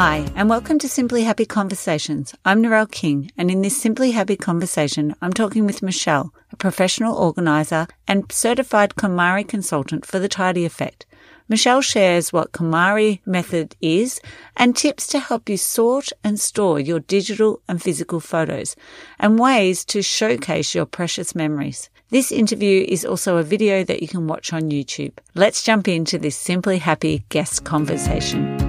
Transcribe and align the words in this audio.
Hi, 0.00 0.30
and 0.36 0.48
welcome 0.48 0.78
to 0.78 0.88
Simply 0.88 1.24
Happy 1.24 1.44
Conversations. 1.44 2.32
I'm 2.44 2.62
Narelle 2.62 2.88
King, 2.88 3.32
and 3.36 3.50
in 3.50 3.62
this 3.62 3.82
Simply 3.82 4.12
Happy 4.12 4.36
conversation, 4.36 5.12
I'm 5.20 5.32
talking 5.32 5.66
with 5.66 5.82
Michelle, 5.82 6.32
a 6.52 6.56
professional 6.56 7.16
organizer 7.16 7.88
and 8.06 8.30
certified 8.30 8.94
KonMari 8.94 9.48
consultant 9.48 10.06
for 10.06 10.20
the 10.20 10.28
Tidy 10.28 10.64
Effect. 10.64 11.04
Michelle 11.48 11.80
shares 11.80 12.32
what 12.32 12.52
KonMari 12.52 13.18
method 13.26 13.74
is 13.80 14.20
and 14.56 14.76
tips 14.76 15.08
to 15.08 15.18
help 15.18 15.48
you 15.48 15.56
sort 15.56 16.10
and 16.22 16.38
store 16.38 16.78
your 16.78 17.00
digital 17.00 17.60
and 17.66 17.82
physical 17.82 18.20
photos 18.20 18.76
and 19.18 19.36
ways 19.36 19.84
to 19.86 20.00
showcase 20.00 20.76
your 20.76 20.86
precious 20.86 21.34
memories. 21.34 21.90
This 22.10 22.30
interview 22.30 22.86
is 22.86 23.04
also 23.04 23.36
a 23.36 23.42
video 23.42 23.82
that 23.82 24.00
you 24.00 24.06
can 24.06 24.28
watch 24.28 24.52
on 24.52 24.70
YouTube. 24.70 25.14
Let's 25.34 25.64
jump 25.64 25.88
into 25.88 26.18
this 26.18 26.36
Simply 26.36 26.78
Happy 26.78 27.24
guest 27.30 27.64
conversation. 27.64 28.67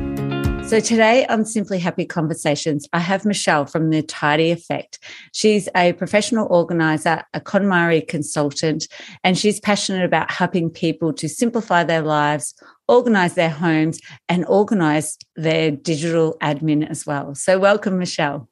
So 0.69 0.79
today 0.79 1.25
on 1.25 1.45
Simply 1.45 1.79
Happy 1.79 2.05
Conversations, 2.05 2.87
I 2.93 2.99
have 2.99 3.25
Michelle 3.25 3.65
from 3.65 3.89
the 3.89 4.03
Tidy 4.03 4.51
Effect. 4.51 4.99
She's 5.33 5.67
a 5.75 5.93
professional 5.93 6.47
organizer, 6.51 7.23
a 7.33 7.41
KonMari 7.41 8.07
consultant, 8.07 8.87
and 9.23 9.35
she's 9.35 9.59
passionate 9.59 10.05
about 10.05 10.29
helping 10.29 10.69
people 10.69 11.11
to 11.13 11.27
simplify 11.27 11.83
their 11.83 12.03
lives, 12.03 12.53
organize 12.87 13.33
their 13.33 13.49
homes, 13.49 13.99
and 14.29 14.45
organize 14.45 15.17
their 15.35 15.71
digital 15.71 16.37
admin 16.39 16.87
as 16.87 17.03
well. 17.03 17.33
So 17.33 17.57
welcome, 17.57 17.97
Michelle. 17.97 18.47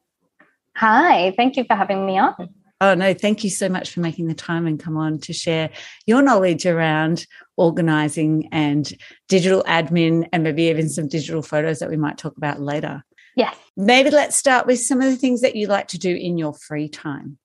Hi, 0.78 1.36
thank 1.38 1.56
you 1.56 1.66
for 1.66 1.76
having 1.76 2.08
me 2.08 2.18
on. 2.18 2.50
Oh, 2.80 2.94
no, 2.94 3.14
thank 3.14 3.44
you 3.44 3.50
so 3.50 3.70
much 3.70 3.92
for 3.92 4.02
making 4.02 4.28
the 4.28 4.36
time 4.36 4.68
and 4.68 4.80
come 4.80 4.98
on 4.98 5.20
to 5.22 5.34
share 5.34 5.72
your 6.06 6.22
knowledge 6.22 6.66
around 6.66 7.26
organizing 7.56 8.50
and 8.52 8.92
digital 9.28 9.64
admin 9.64 10.30
and 10.32 10.44
maybe 10.44 10.64
even 10.64 10.88
some 10.88 11.08
digital 11.08 11.42
photos 11.42 11.80
that 11.80 11.90
we 11.90 11.98
might 11.98 12.20
talk 12.20 12.38
about 12.38 12.62
later. 12.62 13.04
Yes. 13.36 13.56
Maybe 13.76 14.12
let's 14.12 14.36
start 14.36 14.68
with 14.68 14.80
some 14.80 15.02
of 15.02 15.06
the 15.06 15.16
things 15.16 15.42
that 15.42 15.56
you 15.56 15.68
like 15.68 15.88
to 15.90 15.98
do 15.98 16.16
in 16.16 16.38
your 16.38 16.54
free 16.54 16.88
time. 16.88 17.40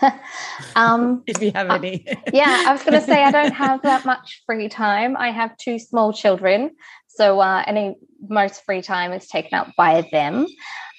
um, 0.76 1.22
if 1.26 1.40
you 1.40 1.52
have 1.54 1.70
uh, 1.70 1.74
any. 1.74 2.06
yeah, 2.32 2.64
I 2.66 2.72
was 2.72 2.82
going 2.82 3.00
to 3.00 3.06
say 3.06 3.22
I 3.22 3.30
don't 3.30 3.52
have 3.52 3.82
that 3.82 4.04
much 4.04 4.42
free 4.46 4.68
time. 4.68 5.16
I 5.16 5.30
have 5.30 5.56
two 5.56 5.78
small 5.78 6.12
children, 6.12 6.70
so 7.08 7.40
uh, 7.40 7.62
any 7.66 7.96
most 8.28 8.64
free 8.64 8.82
time 8.82 9.12
is 9.12 9.28
taken 9.28 9.58
up 9.58 9.68
by 9.76 10.08
them. 10.12 10.46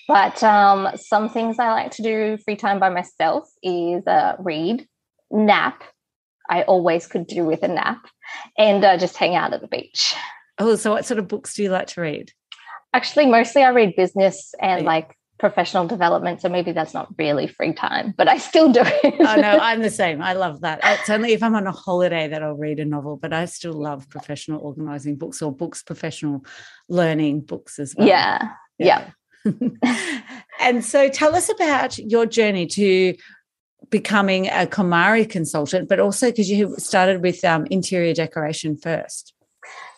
But 0.07 0.43
um, 0.43 0.89
some 0.95 1.29
things 1.29 1.59
I 1.59 1.71
like 1.71 1.91
to 1.91 2.01
do 2.01 2.37
free 2.43 2.55
time 2.55 2.79
by 2.79 2.89
myself 2.89 3.49
is 3.61 4.05
uh, 4.05 4.35
read, 4.39 4.87
nap. 5.31 5.83
I 6.49 6.63
always 6.63 7.07
could 7.07 7.27
do 7.27 7.45
with 7.45 7.63
a 7.63 7.69
nap, 7.69 8.05
and 8.57 8.83
uh, 8.83 8.97
just 8.97 9.15
hang 9.15 9.35
out 9.35 9.53
at 9.53 9.61
the 9.61 9.67
beach. 9.67 10.13
Oh, 10.59 10.75
so 10.75 10.91
what 10.91 11.05
sort 11.05 11.19
of 11.19 11.27
books 11.27 11.55
do 11.55 11.63
you 11.63 11.69
like 11.69 11.87
to 11.87 12.01
read? 12.01 12.31
Actually, 12.93 13.27
mostly 13.27 13.63
I 13.63 13.69
read 13.69 13.95
business 13.95 14.53
and 14.59 14.81
oh, 14.81 14.85
like 14.85 15.17
professional 15.39 15.87
development. 15.87 16.41
So 16.41 16.49
maybe 16.49 16.73
that's 16.73 16.93
not 16.93 17.07
really 17.17 17.47
free 17.47 17.73
time, 17.73 18.13
but 18.17 18.27
I 18.27 18.37
still 18.37 18.71
do 18.71 18.81
it. 18.83 19.15
oh 19.19 19.35
no, 19.35 19.57
I'm 19.61 19.81
the 19.81 19.89
same. 19.89 20.21
I 20.21 20.33
love 20.33 20.61
that. 20.61 20.79
It's 20.83 21.09
only 21.09 21.33
if 21.33 21.41
I'm 21.41 21.55
on 21.55 21.65
a 21.65 21.71
holiday 21.71 22.27
that 22.27 22.43
I'll 22.43 22.55
read 22.55 22.79
a 22.79 22.85
novel, 22.85 23.17
but 23.17 23.33
I 23.33 23.45
still 23.45 23.73
love 23.73 24.07
professional 24.09 24.61
organizing 24.61 25.15
books 25.15 25.41
or 25.41 25.51
books 25.51 25.81
professional 25.81 26.45
learning 26.87 27.41
books 27.41 27.79
as 27.79 27.95
well. 27.95 28.07
Yeah. 28.07 28.49
Yeah. 28.77 28.85
yeah. 28.85 29.11
and 30.59 30.83
so 30.83 31.09
tell 31.09 31.35
us 31.35 31.49
about 31.49 31.97
your 31.97 32.25
journey 32.25 32.65
to 32.67 33.15
becoming 33.89 34.47
a 34.47 34.65
KonMari 34.65 35.29
consultant, 35.29 35.87
but 35.89 35.99
also 35.99 36.29
because 36.31 36.49
you 36.49 36.75
started 36.77 37.21
with 37.21 37.43
um, 37.43 37.65
interior 37.67 38.13
decoration 38.13 38.77
first. 38.77 39.33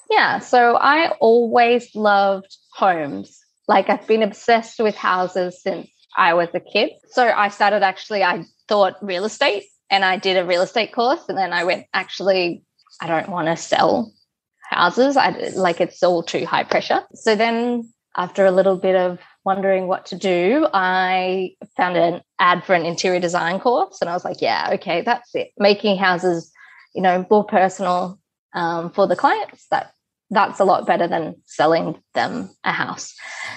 Yeah, 0.09 0.39
so 0.39 0.75
I 0.75 1.11
always 1.19 1.93
loved 1.95 2.57
homes. 2.73 3.39
Like 3.67 3.89
I've 3.89 4.07
been 4.07 4.21
obsessed 4.21 4.79
with 4.79 4.95
houses 4.95 5.61
since 5.61 5.89
I 6.17 6.33
was 6.33 6.49
a 6.53 6.59
kid. 6.59 6.91
So 7.09 7.25
I 7.25 7.49
started 7.49 7.83
actually, 7.83 8.23
I 8.23 8.45
thought 8.67 8.95
real 9.01 9.25
estate 9.25 9.63
and 9.89 10.05
I 10.05 10.17
did 10.17 10.37
a 10.37 10.45
real 10.45 10.61
estate 10.61 10.93
course. 10.93 11.23
And 11.27 11.37
then 11.37 11.53
I 11.53 11.63
went, 11.63 11.85
actually, 11.93 12.63
I 13.01 13.07
don't 13.07 13.29
want 13.29 13.47
to 13.47 13.57
sell 13.57 14.11
houses. 14.69 15.17
I 15.17 15.29
like 15.55 15.81
it's 15.81 16.03
all 16.03 16.23
too 16.23 16.45
high 16.45 16.63
pressure. 16.63 17.01
So 17.13 17.35
then 17.35 17.91
after 18.15 18.45
a 18.45 18.51
little 18.51 18.77
bit 18.77 18.95
of 18.95 19.19
wondering 19.45 19.87
what 19.87 20.07
to 20.07 20.15
do, 20.15 20.67
I 20.73 21.51
found 21.77 21.95
an 21.95 22.21
ad 22.39 22.63
for 22.63 22.73
an 22.73 22.85
interior 22.85 23.19
design 23.19 23.59
course, 23.59 24.01
and 24.01 24.09
I 24.09 24.13
was 24.13 24.25
like, 24.25 24.41
"Yeah, 24.41 24.71
okay, 24.73 25.01
that's 25.01 25.33
it. 25.35 25.51
Making 25.57 25.97
houses, 25.97 26.51
you 26.93 27.01
know, 27.01 27.25
more 27.29 27.43
personal 27.45 28.19
um, 28.53 28.91
for 28.91 29.07
the 29.07 29.15
clients. 29.15 29.67
That 29.69 29.91
that's 30.31 30.59
a 30.59 30.65
lot 30.65 30.87
better 30.87 31.07
than 31.07 31.35
selling 31.45 32.01
them 32.13 32.49
a 32.63 32.71
house." 32.71 33.13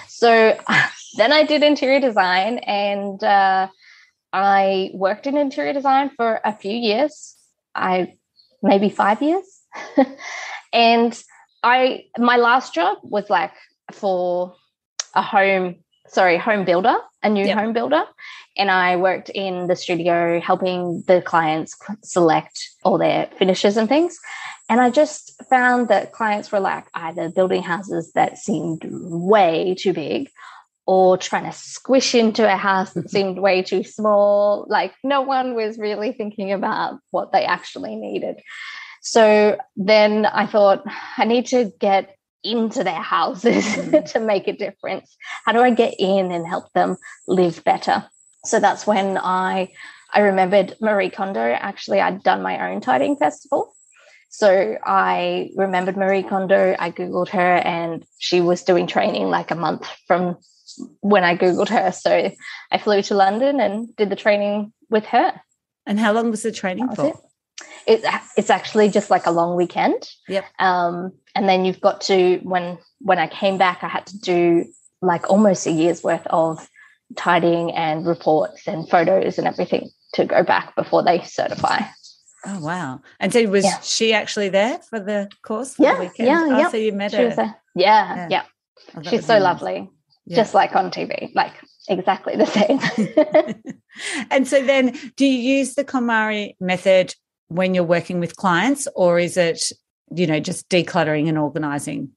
So 0.07 0.57
then 1.17 1.33
I 1.33 1.43
did 1.43 1.63
interior 1.63 1.99
design, 1.99 2.59
and 2.59 3.21
uh, 3.23 3.67
I 4.31 4.91
worked 4.93 5.25
in 5.27 5.37
interior 5.37 5.73
design 5.73 6.11
for 6.15 6.39
a 6.45 6.55
few 6.55 6.73
years. 6.73 7.35
I 7.73 8.13
maybe 8.61 8.89
five 8.89 9.21
years, 9.21 9.61
and 10.73 11.19
I 11.63 12.05
my 12.17 12.37
last 12.37 12.75
job 12.75 12.99
was 13.03 13.29
like 13.29 13.53
for 13.91 14.53
a 15.15 15.21
home 15.21 15.75
sorry 16.07 16.37
home 16.37 16.65
builder 16.65 16.97
a 17.23 17.29
new 17.29 17.45
yep. 17.45 17.57
home 17.57 17.73
builder. 17.73 18.03
And 18.57 18.71
i 18.71 18.95
worked 18.95 19.29
in 19.29 19.67
the 19.67 19.75
studio 19.75 20.39
helping 20.39 21.03
the 21.07 21.21
clients 21.21 21.77
select 22.03 22.69
all 22.83 22.97
their 22.97 23.29
finishes 23.37 23.77
and 23.77 23.87
things. 23.89 24.17
And 24.69 24.79
i 24.79 24.89
just 24.89 25.41
found 25.49 25.87
that 25.89 26.11
clients 26.11 26.51
were 26.51 26.59
like 26.59 26.87
either 26.93 27.29
building 27.29 27.63
houses 27.63 28.11
that 28.13 28.37
seemed 28.37 28.85
way 28.89 29.75
too 29.77 29.93
big 29.93 30.29
or 30.85 31.17
trying 31.17 31.43
to 31.43 31.51
squish 31.51 32.15
into 32.15 32.51
a 32.51 32.57
house 32.57 32.93
that 32.93 33.09
seemed 33.15 33.39
way 33.39 33.61
too 33.61 33.83
small. 33.83 34.65
Like 34.69 34.93
no 35.03 35.21
one 35.21 35.53
was 35.53 35.77
really 35.77 36.11
thinking 36.13 36.51
about 36.51 36.99
what 37.11 37.31
they 37.31 37.45
actually 37.45 37.95
needed. 37.95 38.37
So 39.01 39.57
then 39.75 40.25
i 40.25 40.45
thought 40.45 40.83
i 41.17 41.25
need 41.25 41.45
to 41.47 41.71
get 41.79 42.15
into 42.43 42.83
their 42.83 43.01
houses 43.01 43.65
mm. 43.65 44.11
to 44.11 44.19
make 44.19 44.47
a 44.47 44.53
difference? 44.53 45.15
How 45.45 45.51
do 45.51 45.59
I 45.59 45.71
get 45.71 45.95
in 45.99 46.31
and 46.31 46.47
help 46.47 46.71
them 46.73 46.97
live 47.27 47.63
better? 47.63 48.05
So 48.45 48.59
that's 48.59 48.87
when 48.87 49.17
I 49.17 49.71
I 50.13 50.21
remembered 50.21 50.75
Marie 50.81 51.09
Kondo. 51.09 51.41
Actually, 51.41 51.99
I'd 52.01 52.23
done 52.23 52.41
my 52.41 52.71
own 52.71 52.81
tidying 52.81 53.15
festival. 53.15 53.73
So 54.29 54.77
I 54.83 55.49
remembered 55.55 55.97
Marie 55.97 56.23
Kondo. 56.23 56.75
I 56.77 56.91
Googled 56.91 57.29
her 57.29 57.55
and 57.55 58.05
she 58.19 58.41
was 58.41 58.63
doing 58.63 58.87
training 58.87 59.27
like 59.29 59.51
a 59.51 59.55
month 59.55 59.87
from 60.07 60.37
when 61.01 61.23
I 61.23 61.35
Googled 61.35 61.69
her. 61.69 61.91
So 61.91 62.31
I 62.71 62.77
flew 62.77 63.01
to 63.03 63.15
London 63.15 63.59
and 63.59 63.95
did 63.95 64.09
the 64.09 64.15
training 64.15 64.71
with 64.89 65.05
her. 65.05 65.33
And 65.85 65.99
how 65.99 66.13
long 66.13 66.29
was 66.29 66.43
the 66.43 66.51
training 66.51 66.87
was 66.87 66.95
for? 66.95 67.07
It 67.07 67.15
it, 67.87 68.03
it's 68.37 68.49
actually 68.49 68.89
just 68.89 69.09
like 69.09 69.25
a 69.25 69.31
long 69.31 69.55
weekend. 69.55 70.09
Yep. 70.27 70.45
Um, 70.59 71.13
and 71.35 71.47
then 71.47 71.65
you've 71.65 71.81
got 71.81 72.01
to 72.01 72.37
when 72.43 72.77
when 72.99 73.19
I 73.19 73.27
came 73.27 73.57
back, 73.57 73.83
I 73.83 73.87
had 73.87 74.05
to 74.07 74.19
do 74.19 74.65
like 75.01 75.29
almost 75.29 75.65
a 75.65 75.71
year's 75.71 76.03
worth 76.03 76.25
of 76.27 76.67
tidying 77.15 77.71
and 77.71 78.05
reports 78.05 78.67
and 78.67 78.87
photos 78.89 79.37
and 79.37 79.47
everything 79.47 79.89
to 80.13 80.25
go 80.25 80.43
back 80.43 80.75
before 80.75 81.03
they 81.03 81.21
certify. 81.23 81.81
Oh 82.45 82.59
wow! 82.59 83.01
And 83.19 83.33
so 83.33 83.43
was 83.49 83.65
yeah. 83.65 83.79
she 83.81 84.13
actually 84.13 84.49
there 84.49 84.79
for 84.89 84.99
the 84.99 85.29
course? 85.41 85.75
For 85.75 85.83
yeah, 85.83 85.95
the 85.95 85.99
weekend? 86.01 86.27
yeah, 86.27 86.45
oh, 86.47 86.57
yeah. 86.57 86.69
So 86.69 86.77
you 86.77 86.93
met 86.93 87.11
her? 87.13 87.33
Yeah, 87.35 87.55
yeah. 87.75 88.27
yeah. 88.29 88.43
Oh, 88.95 89.01
She's 89.01 89.25
so 89.25 89.33
nice. 89.33 89.43
lovely, 89.43 89.89
yeah. 90.25 90.35
just 90.37 90.53
like 90.53 90.73
on 90.75 90.89
TV, 90.89 91.35
like 91.35 91.53
exactly 91.89 92.37
the 92.37 92.45
same. 92.45 92.79
and 94.31 94.47
so 94.47 94.63
then, 94.63 94.97
do 95.17 95.25
you 95.25 95.57
use 95.57 95.75
the 95.75 95.83
KonMari 95.83 96.55
method 96.61 97.13
when 97.49 97.73
you're 97.73 97.83
working 97.83 98.19
with 98.19 98.35
clients, 98.35 98.87
or 98.95 99.19
is 99.19 99.35
it, 99.35 99.71
you 100.15 100.25
know, 100.25 100.39
just 100.39 100.69
decluttering 100.69 101.27
and 101.27 101.37
organizing? 101.37 102.11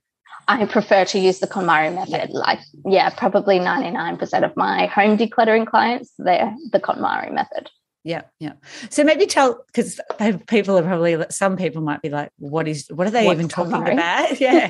I 0.49 0.67
prefer 0.67 1.05
to 1.07 1.19
use 1.19 1.39
the 1.39 1.47
KonMari 1.47 1.95
method. 1.95 2.31
Yeah. 2.31 2.39
Like, 2.39 2.59
yeah, 2.85 3.11
probably 3.11 3.59
99% 3.59 4.45
of 4.45 4.57
my 4.57 4.87
home 4.87 5.17
decluttering 5.17 5.67
clients, 5.67 6.13
they're 6.19 6.55
the 6.73 6.81
KonMari 6.81 7.33
method. 7.33 7.71
Yeah, 8.05 8.23
yeah. 8.41 8.55
So 8.91 9.05
maybe 9.05 9.27
tell 9.27 9.65
because 9.67 10.01
people 10.49 10.77
are 10.77 10.83
probably 10.83 11.25
some 11.31 11.57
people 11.57 11.83
might 11.83 12.03
be 12.03 12.09
like, 12.09 12.33
"What 12.39 12.67
is? 12.67 12.89
What 12.91 13.07
are 13.07 13.11
they 13.11 13.27
What's 13.27 13.39
even 13.39 13.49
talking 13.49 13.75
about?" 13.75 14.41
Yeah, 14.41 14.67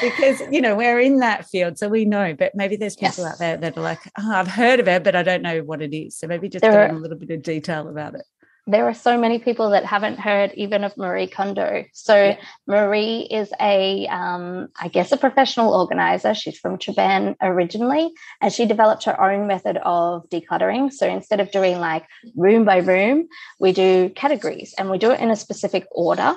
because 0.00 0.40
you 0.50 0.60
know 0.60 0.74
we're 0.74 0.98
in 0.98 1.18
that 1.20 1.46
field, 1.46 1.78
so 1.78 1.88
we 1.88 2.04
know. 2.04 2.34
But 2.36 2.56
maybe 2.56 2.74
there's 2.74 2.96
people 2.96 3.22
yes. 3.22 3.34
out 3.34 3.38
there 3.38 3.56
that 3.58 3.78
are 3.78 3.80
like, 3.80 4.00
"Oh, 4.18 4.32
I've 4.32 4.48
heard 4.48 4.80
of 4.80 4.88
it, 4.88 5.04
but 5.04 5.14
I 5.14 5.22
don't 5.22 5.42
know 5.42 5.60
what 5.60 5.80
it 5.80 5.96
is." 5.96 6.18
So 6.18 6.26
maybe 6.26 6.48
just 6.48 6.62
there 6.62 6.90
a 6.90 6.98
little 6.98 7.16
bit 7.16 7.30
of 7.30 7.44
detail 7.44 7.88
about 7.88 8.16
it 8.16 8.24
there 8.68 8.86
are 8.86 8.94
so 8.94 9.18
many 9.18 9.38
people 9.38 9.70
that 9.70 9.86
haven't 9.86 10.20
heard 10.20 10.52
even 10.54 10.84
of 10.84 10.94
Marie 10.98 11.26
Kondo. 11.26 11.84
So 11.94 12.14
yeah. 12.14 12.36
Marie 12.66 13.20
is 13.20 13.50
a, 13.58 14.06
um, 14.08 14.68
I 14.78 14.88
guess, 14.88 15.10
a 15.10 15.16
professional 15.16 15.72
organizer. 15.72 16.34
She's 16.34 16.58
from 16.58 16.78
Japan 16.78 17.34
originally, 17.40 18.12
and 18.42 18.52
she 18.52 18.66
developed 18.66 19.04
her 19.04 19.18
own 19.18 19.46
method 19.46 19.78
of 19.78 20.28
decluttering. 20.28 20.92
So 20.92 21.08
instead 21.08 21.40
of 21.40 21.50
doing 21.50 21.80
like 21.80 22.04
room 22.36 22.66
by 22.66 22.76
room, 22.76 23.28
we 23.58 23.72
do 23.72 24.10
categories, 24.10 24.74
and 24.76 24.90
we 24.90 24.98
do 24.98 25.12
it 25.12 25.20
in 25.20 25.30
a 25.30 25.36
specific 25.36 25.86
order, 25.90 26.36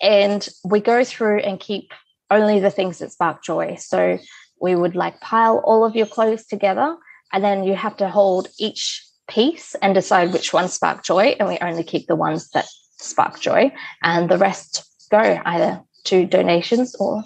and 0.00 0.48
we 0.64 0.80
go 0.80 1.04
through 1.04 1.40
and 1.40 1.60
keep 1.60 1.92
only 2.30 2.58
the 2.58 2.70
things 2.70 2.98
that 2.98 3.12
spark 3.12 3.44
joy. 3.44 3.76
So 3.78 4.18
we 4.58 4.74
would 4.74 4.96
like 4.96 5.20
pile 5.20 5.58
all 5.62 5.84
of 5.84 5.94
your 5.94 6.06
clothes 6.06 6.46
together, 6.46 6.96
and 7.34 7.44
then 7.44 7.64
you 7.64 7.76
have 7.76 7.98
to 7.98 8.08
hold 8.08 8.48
each 8.58 9.06
piece 9.28 9.74
and 9.76 9.94
decide 9.94 10.32
which 10.32 10.52
ones 10.52 10.72
spark 10.72 11.02
joy. 11.02 11.36
And 11.38 11.48
we 11.48 11.58
only 11.60 11.84
keep 11.84 12.06
the 12.06 12.16
ones 12.16 12.50
that 12.50 12.66
spark 12.98 13.40
joy, 13.40 13.72
and 14.02 14.28
the 14.30 14.38
rest 14.38 14.84
go 15.10 15.40
either 15.44 15.82
to 16.04 16.26
donations 16.26 16.94
or 16.96 17.22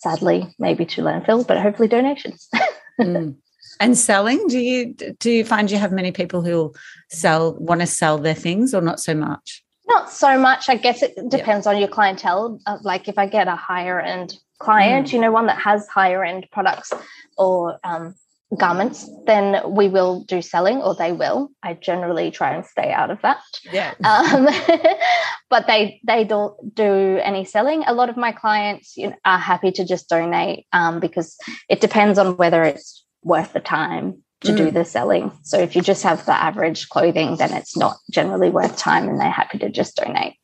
sadly 0.00 0.54
maybe 0.58 0.84
to 0.86 1.02
landfill, 1.02 1.46
but 1.46 1.60
hopefully 1.60 1.88
donations. 1.88 2.48
mm. 3.00 3.36
And 3.80 3.96
selling, 3.96 4.46
do 4.48 4.58
you 4.58 4.94
do 4.94 5.30
you 5.30 5.44
find 5.44 5.70
you 5.70 5.78
have 5.78 5.92
many 5.92 6.10
people 6.10 6.42
who 6.42 6.74
sell 7.10 7.54
want 7.54 7.80
to 7.80 7.86
sell 7.86 8.18
their 8.18 8.34
things 8.34 8.74
or 8.74 8.80
not 8.80 9.00
so 9.00 9.14
much? 9.14 9.62
Not 9.86 10.10
so 10.10 10.38
much. 10.38 10.68
I 10.68 10.76
guess 10.76 11.02
it 11.02 11.14
depends 11.28 11.66
yeah. 11.66 11.72
on 11.72 11.78
your 11.78 11.88
clientele. 11.88 12.60
Uh, 12.66 12.78
like 12.82 13.08
if 13.08 13.18
I 13.18 13.26
get 13.26 13.48
a 13.48 13.56
higher 13.56 14.00
end 14.00 14.36
client, 14.58 15.08
mm. 15.08 15.12
you 15.12 15.20
know, 15.20 15.30
one 15.30 15.46
that 15.46 15.58
has 15.58 15.86
higher 15.88 16.24
end 16.24 16.46
products 16.50 16.92
or 17.36 17.78
um, 17.84 18.14
garments, 18.56 19.08
then 19.26 19.60
we 19.66 19.88
will 19.88 20.24
do 20.24 20.40
selling 20.40 20.78
or 20.78 20.94
they 20.94 21.12
will. 21.12 21.50
I 21.62 21.74
generally 21.74 22.30
try 22.30 22.54
and 22.54 22.64
stay 22.64 22.90
out 22.90 23.10
of 23.10 23.20
that. 23.22 23.40
Yeah. 23.70 23.92
Um, 24.02 24.48
but 25.50 25.66
they 25.66 26.00
they 26.06 26.24
don't 26.24 26.74
do 26.74 27.18
any 27.22 27.44
selling. 27.44 27.84
A 27.86 27.92
lot 27.92 28.08
of 28.08 28.16
my 28.16 28.32
clients 28.32 28.96
you 28.96 29.08
know, 29.08 29.16
are 29.24 29.38
happy 29.38 29.70
to 29.72 29.84
just 29.84 30.08
donate 30.08 30.66
um, 30.72 31.00
because 31.00 31.36
it 31.68 31.80
depends 31.80 32.18
on 32.18 32.36
whether 32.36 32.62
it's 32.62 33.04
worth 33.22 33.52
the 33.52 33.60
time 33.60 34.22
to 34.40 34.52
mm. 34.52 34.56
do 34.56 34.70
the 34.70 34.84
selling. 34.84 35.32
So 35.42 35.58
if 35.58 35.76
you 35.76 35.82
just 35.82 36.02
have 36.04 36.24
the 36.24 36.32
average 36.32 36.88
clothing, 36.88 37.36
then 37.36 37.52
it's 37.52 37.76
not 37.76 37.96
generally 38.10 38.50
worth 38.50 38.76
time 38.76 39.08
and 39.08 39.20
they're 39.20 39.30
happy 39.30 39.58
to 39.58 39.68
just 39.68 39.96
donate. 39.96 40.36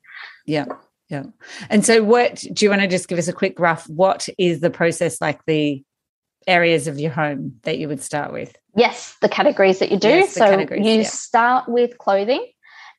Yeah. 0.46 0.66
Yeah. 1.08 1.24
And 1.70 1.84
so 1.84 2.02
what 2.02 2.44
do 2.52 2.64
you 2.64 2.70
want 2.70 2.82
to 2.82 2.88
just 2.88 3.08
give 3.08 3.18
us 3.18 3.28
a 3.28 3.32
quick 3.32 3.60
rough 3.60 3.88
what 3.88 4.28
is 4.38 4.60
the 4.60 4.70
process 4.70 5.20
like 5.20 5.44
the 5.46 5.84
areas 6.46 6.86
of 6.86 6.98
your 6.98 7.10
home 7.10 7.56
that 7.62 7.78
you 7.78 7.88
would 7.88 8.02
start 8.02 8.32
with? 8.32 8.56
Yes, 8.76 9.16
the 9.20 9.28
categories 9.28 9.78
that 9.78 9.90
you 9.90 9.98
do. 9.98 10.08
Yes, 10.08 10.34
so 10.34 10.58
you 10.58 11.00
yeah. 11.00 11.02
start 11.04 11.68
with 11.68 11.98
clothing, 11.98 12.46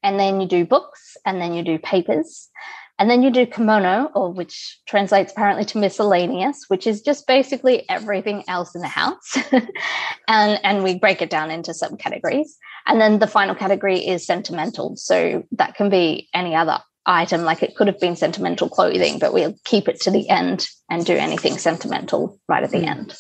and 0.04 0.20
then 0.20 0.42
you 0.42 0.48
do 0.48 0.66
books, 0.66 1.18
and 1.26 1.42
then 1.42 1.54
you 1.54 1.64
do 1.64 1.78
papers, 1.78 2.50
and 2.98 3.10
then 3.10 3.24
you 3.24 3.30
do 3.30 3.46
komono, 3.46 4.10
or 4.16 4.32
which 4.32 4.80
translates 4.88 5.32
apparently 5.32 5.66
to 5.66 5.78
miscellaneous, 5.78 6.66
which 6.70 6.88
is 6.88 7.02
just 7.02 7.28
basically 7.28 7.88
everything 7.90 8.44
else 8.48 8.74
in 8.74 8.82
the 8.82 8.88
house. 8.88 9.38
and 10.28 10.60
and 10.64 10.84
we 10.84 10.98
break 10.98 11.22
it 11.22 11.30
down 11.30 11.52
into 11.52 11.72
subcategories. 11.72 12.50
And 12.88 13.02
then 13.02 13.20
the 13.20 13.28
final 13.28 13.56
category 13.56 14.00
is 14.00 14.26
sentimental. 14.26 14.96
So 14.96 15.44
that 15.54 15.76
can 15.76 15.90
be 15.90 16.30
any 16.34 16.56
other 16.56 16.80
item, 17.06 17.44
like 17.44 17.64
it 17.64 17.76
could 17.76 17.88
have 17.88 18.00
been 18.00 18.16
sentimental 18.16 18.70
clothing, 18.70 19.20
but 19.20 19.34
we'll 19.34 19.56
keep 19.64 19.88
it 19.88 20.00
to 20.02 20.12
the 20.12 20.30
end 20.30 20.68
and 20.90 21.06
do 21.06 21.16
anything 21.16 21.58
sentimental 21.58 22.40
right 22.48 22.64
at 22.64 22.72
the 22.72 22.80
mm. 22.80 22.88
end. 22.88 23.16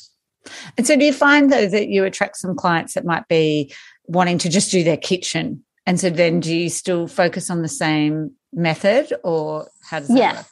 And 0.77 0.85
so, 0.85 0.95
do 0.95 1.05
you 1.05 1.13
find 1.13 1.51
though 1.51 1.67
that 1.67 1.89
you 1.89 2.03
attract 2.03 2.37
some 2.37 2.55
clients 2.55 2.93
that 2.93 3.05
might 3.05 3.27
be 3.27 3.73
wanting 4.05 4.37
to 4.39 4.49
just 4.49 4.71
do 4.71 4.83
their 4.83 4.97
kitchen? 4.97 5.63
And 5.85 5.99
so, 5.99 6.09
then 6.09 6.39
do 6.39 6.55
you 6.55 6.69
still 6.69 7.07
focus 7.07 7.49
on 7.49 7.61
the 7.61 7.67
same 7.67 8.31
method, 8.53 9.13
or 9.23 9.67
how 9.83 9.99
does 9.99 10.09
that 10.09 10.17
yeah. 10.17 10.35
work? 10.35 10.45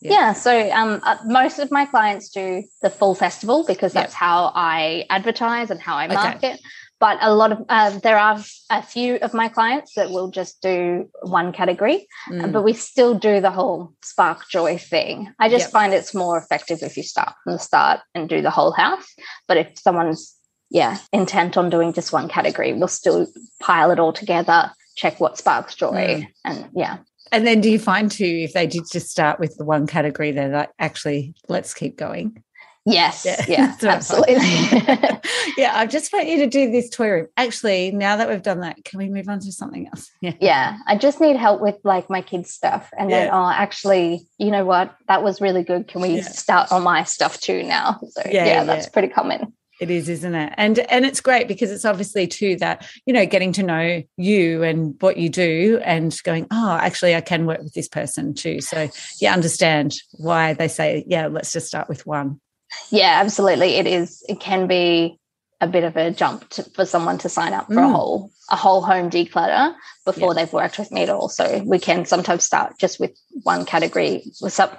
Yeah. 0.00 0.12
yeah. 0.12 0.32
So 0.32 0.70
um, 0.70 1.00
uh, 1.02 1.18
most 1.26 1.58
of 1.58 1.70
my 1.70 1.84
clients 1.84 2.30
do 2.30 2.64
the 2.80 2.88
full 2.88 3.14
festival 3.14 3.64
because 3.66 3.92
that's 3.92 4.14
yep. 4.14 4.18
how 4.18 4.50
I 4.54 5.04
advertise 5.10 5.70
and 5.70 5.80
how 5.80 5.96
I 5.96 6.06
market. 6.06 6.54
Okay 6.54 6.58
but 7.00 7.18
a 7.20 7.34
lot 7.34 7.50
of 7.50 7.64
uh, 7.68 7.98
there 7.98 8.18
are 8.18 8.38
a 8.68 8.82
few 8.82 9.16
of 9.16 9.34
my 9.34 9.48
clients 9.48 9.94
that 9.94 10.10
will 10.10 10.30
just 10.30 10.62
do 10.62 11.08
one 11.22 11.52
category 11.52 12.06
mm. 12.28 12.52
but 12.52 12.62
we 12.62 12.72
still 12.72 13.18
do 13.18 13.40
the 13.40 13.50
whole 13.50 13.92
spark 14.02 14.48
joy 14.48 14.78
thing 14.78 15.32
i 15.40 15.48
just 15.48 15.66
yep. 15.66 15.72
find 15.72 15.92
it's 15.92 16.14
more 16.14 16.38
effective 16.38 16.82
if 16.82 16.96
you 16.96 17.02
start 17.02 17.32
from 17.42 17.54
the 17.54 17.58
start 17.58 18.00
and 18.14 18.28
do 18.28 18.40
the 18.40 18.50
whole 18.50 18.72
house 18.72 19.12
but 19.48 19.56
if 19.56 19.78
someone's 19.78 20.36
yeah 20.70 20.98
intent 21.12 21.56
on 21.56 21.70
doing 21.70 21.92
just 21.92 22.12
one 22.12 22.28
category 22.28 22.72
we'll 22.72 22.86
still 22.86 23.26
pile 23.60 23.90
it 23.90 23.98
all 23.98 24.12
together 24.12 24.70
check 24.94 25.18
what 25.18 25.38
sparks 25.38 25.74
joy 25.74 25.94
mm. 25.94 26.26
and 26.44 26.68
yeah 26.74 26.98
and 27.32 27.46
then 27.46 27.60
do 27.60 27.70
you 27.70 27.78
find 27.78 28.10
too 28.10 28.24
if 28.44 28.52
they 28.52 28.66
did 28.66 28.84
just 28.92 29.08
start 29.08 29.40
with 29.40 29.56
the 29.56 29.64
one 29.64 29.86
category 29.86 30.30
they're 30.30 30.48
like 30.48 30.70
actually 30.78 31.34
let's 31.48 31.74
keep 31.74 31.96
going 31.96 32.42
Yes. 32.86 33.24
Yeah, 33.24 33.44
yeah 33.48 33.76
absolutely. 33.82 34.36
yeah, 35.56 35.72
I 35.74 35.86
just 35.86 36.12
want 36.12 36.28
you 36.28 36.38
to 36.38 36.46
do 36.46 36.70
this 36.70 36.88
toy 36.88 37.10
room. 37.10 37.28
Actually, 37.36 37.90
now 37.90 38.16
that 38.16 38.28
we've 38.28 38.42
done 38.42 38.60
that, 38.60 38.84
can 38.84 38.98
we 38.98 39.08
move 39.08 39.28
on 39.28 39.40
to 39.40 39.52
something 39.52 39.86
else? 39.88 40.10
Yeah. 40.22 40.34
Yeah. 40.40 40.76
I 40.86 40.96
just 40.96 41.20
need 41.20 41.36
help 41.36 41.62
with 41.62 41.76
like 41.82 42.10
my 42.10 42.20
kids' 42.20 42.50
stuff. 42.50 42.90
And 42.98 43.10
yeah. 43.10 43.24
then, 43.24 43.30
oh, 43.32 43.48
actually, 43.50 44.26
you 44.38 44.50
know 44.50 44.64
what? 44.66 44.94
That 45.08 45.22
was 45.22 45.40
really 45.40 45.62
good. 45.62 45.88
Can 45.88 46.02
we 46.02 46.16
yeah. 46.16 46.22
start 46.22 46.70
on 46.70 46.82
my 46.82 47.04
stuff 47.04 47.40
too 47.40 47.62
now? 47.62 47.98
So 48.10 48.22
yeah, 48.26 48.44
yeah 48.44 48.64
that's 48.64 48.88
pretty 48.88 49.08
common. 49.08 49.54
It 49.80 49.90
is, 49.90 50.10
isn't 50.10 50.34
it? 50.34 50.52
And 50.58 50.78
and 50.78 51.06
it's 51.06 51.22
great 51.22 51.48
because 51.48 51.70
it's 51.70 51.86
obviously 51.86 52.26
too 52.26 52.56
that, 52.56 52.86
you 53.06 53.14
know, 53.14 53.24
getting 53.24 53.52
to 53.54 53.62
know 53.62 54.02
you 54.18 54.62
and 54.62 54.94
what 55.00 55.16
you 55.16 55.30
do 55.30 55.80
and 55.82 56.14
going, 56.22 56.46
oh, 56.50 56.76
actually 56.76 57.16
I 57.16 57.22
can 57.22 57.46
work 57.46 57.62
with 57.62 57.72
this 57.72 57.88
person 57.88 58.34
too. 58.34 58.60
So 58.60 58.90
you 59.20 59.28
understand 59.28 59.94
why 60.12 60.52
they 60.52 60.68
say, 60.68 61.04
yeah, 61.06 61.28
let's 61.28 61.52
just 61.52 61.66
start 61.66 61.88
with 61.88 62.06
one. 62.06 62.40
Yeah, 62.90 63.18
absolutely. 63.20 63.76
It 63.76 63.86
is. 63.86 64.22
It 64.28 64.40
can 64.40 64.66
be 64.66 65.18
a 65.60 65.66
bit 65.66 65.84
of 65.84 65.96
a 65.96 66.10
jump 66.10 66.48
to, 66.50 66.62
for 66.74 66.86
someone 66.86 67.18
to 67.18 67.28
sign 67.28 67.52
up 67.52 67.66
for 67.66 67.74
mm. 67.74 67.88
a 67.88 67.92
whole 67.92 68.30
a 68.50 68.56
whole 68.56 68.82
home 68.82 69.10
declutter 69.10 69.74
before 70.04 70.34
they've 70.34 70.52
worked 70.52 70.76
with 70.76 70.90
me 70.90 71.02
at 71.02 71.08
all. 71.08 71.28
So 71.28 71.62
we 71.64 71.78
can 71.78 72.04
sometimes 72.04 72.42
start 72.42 72.76
just 72.80 72.98
with 72.98 73.16
one 73.44 73.64
category. 73.64 74.24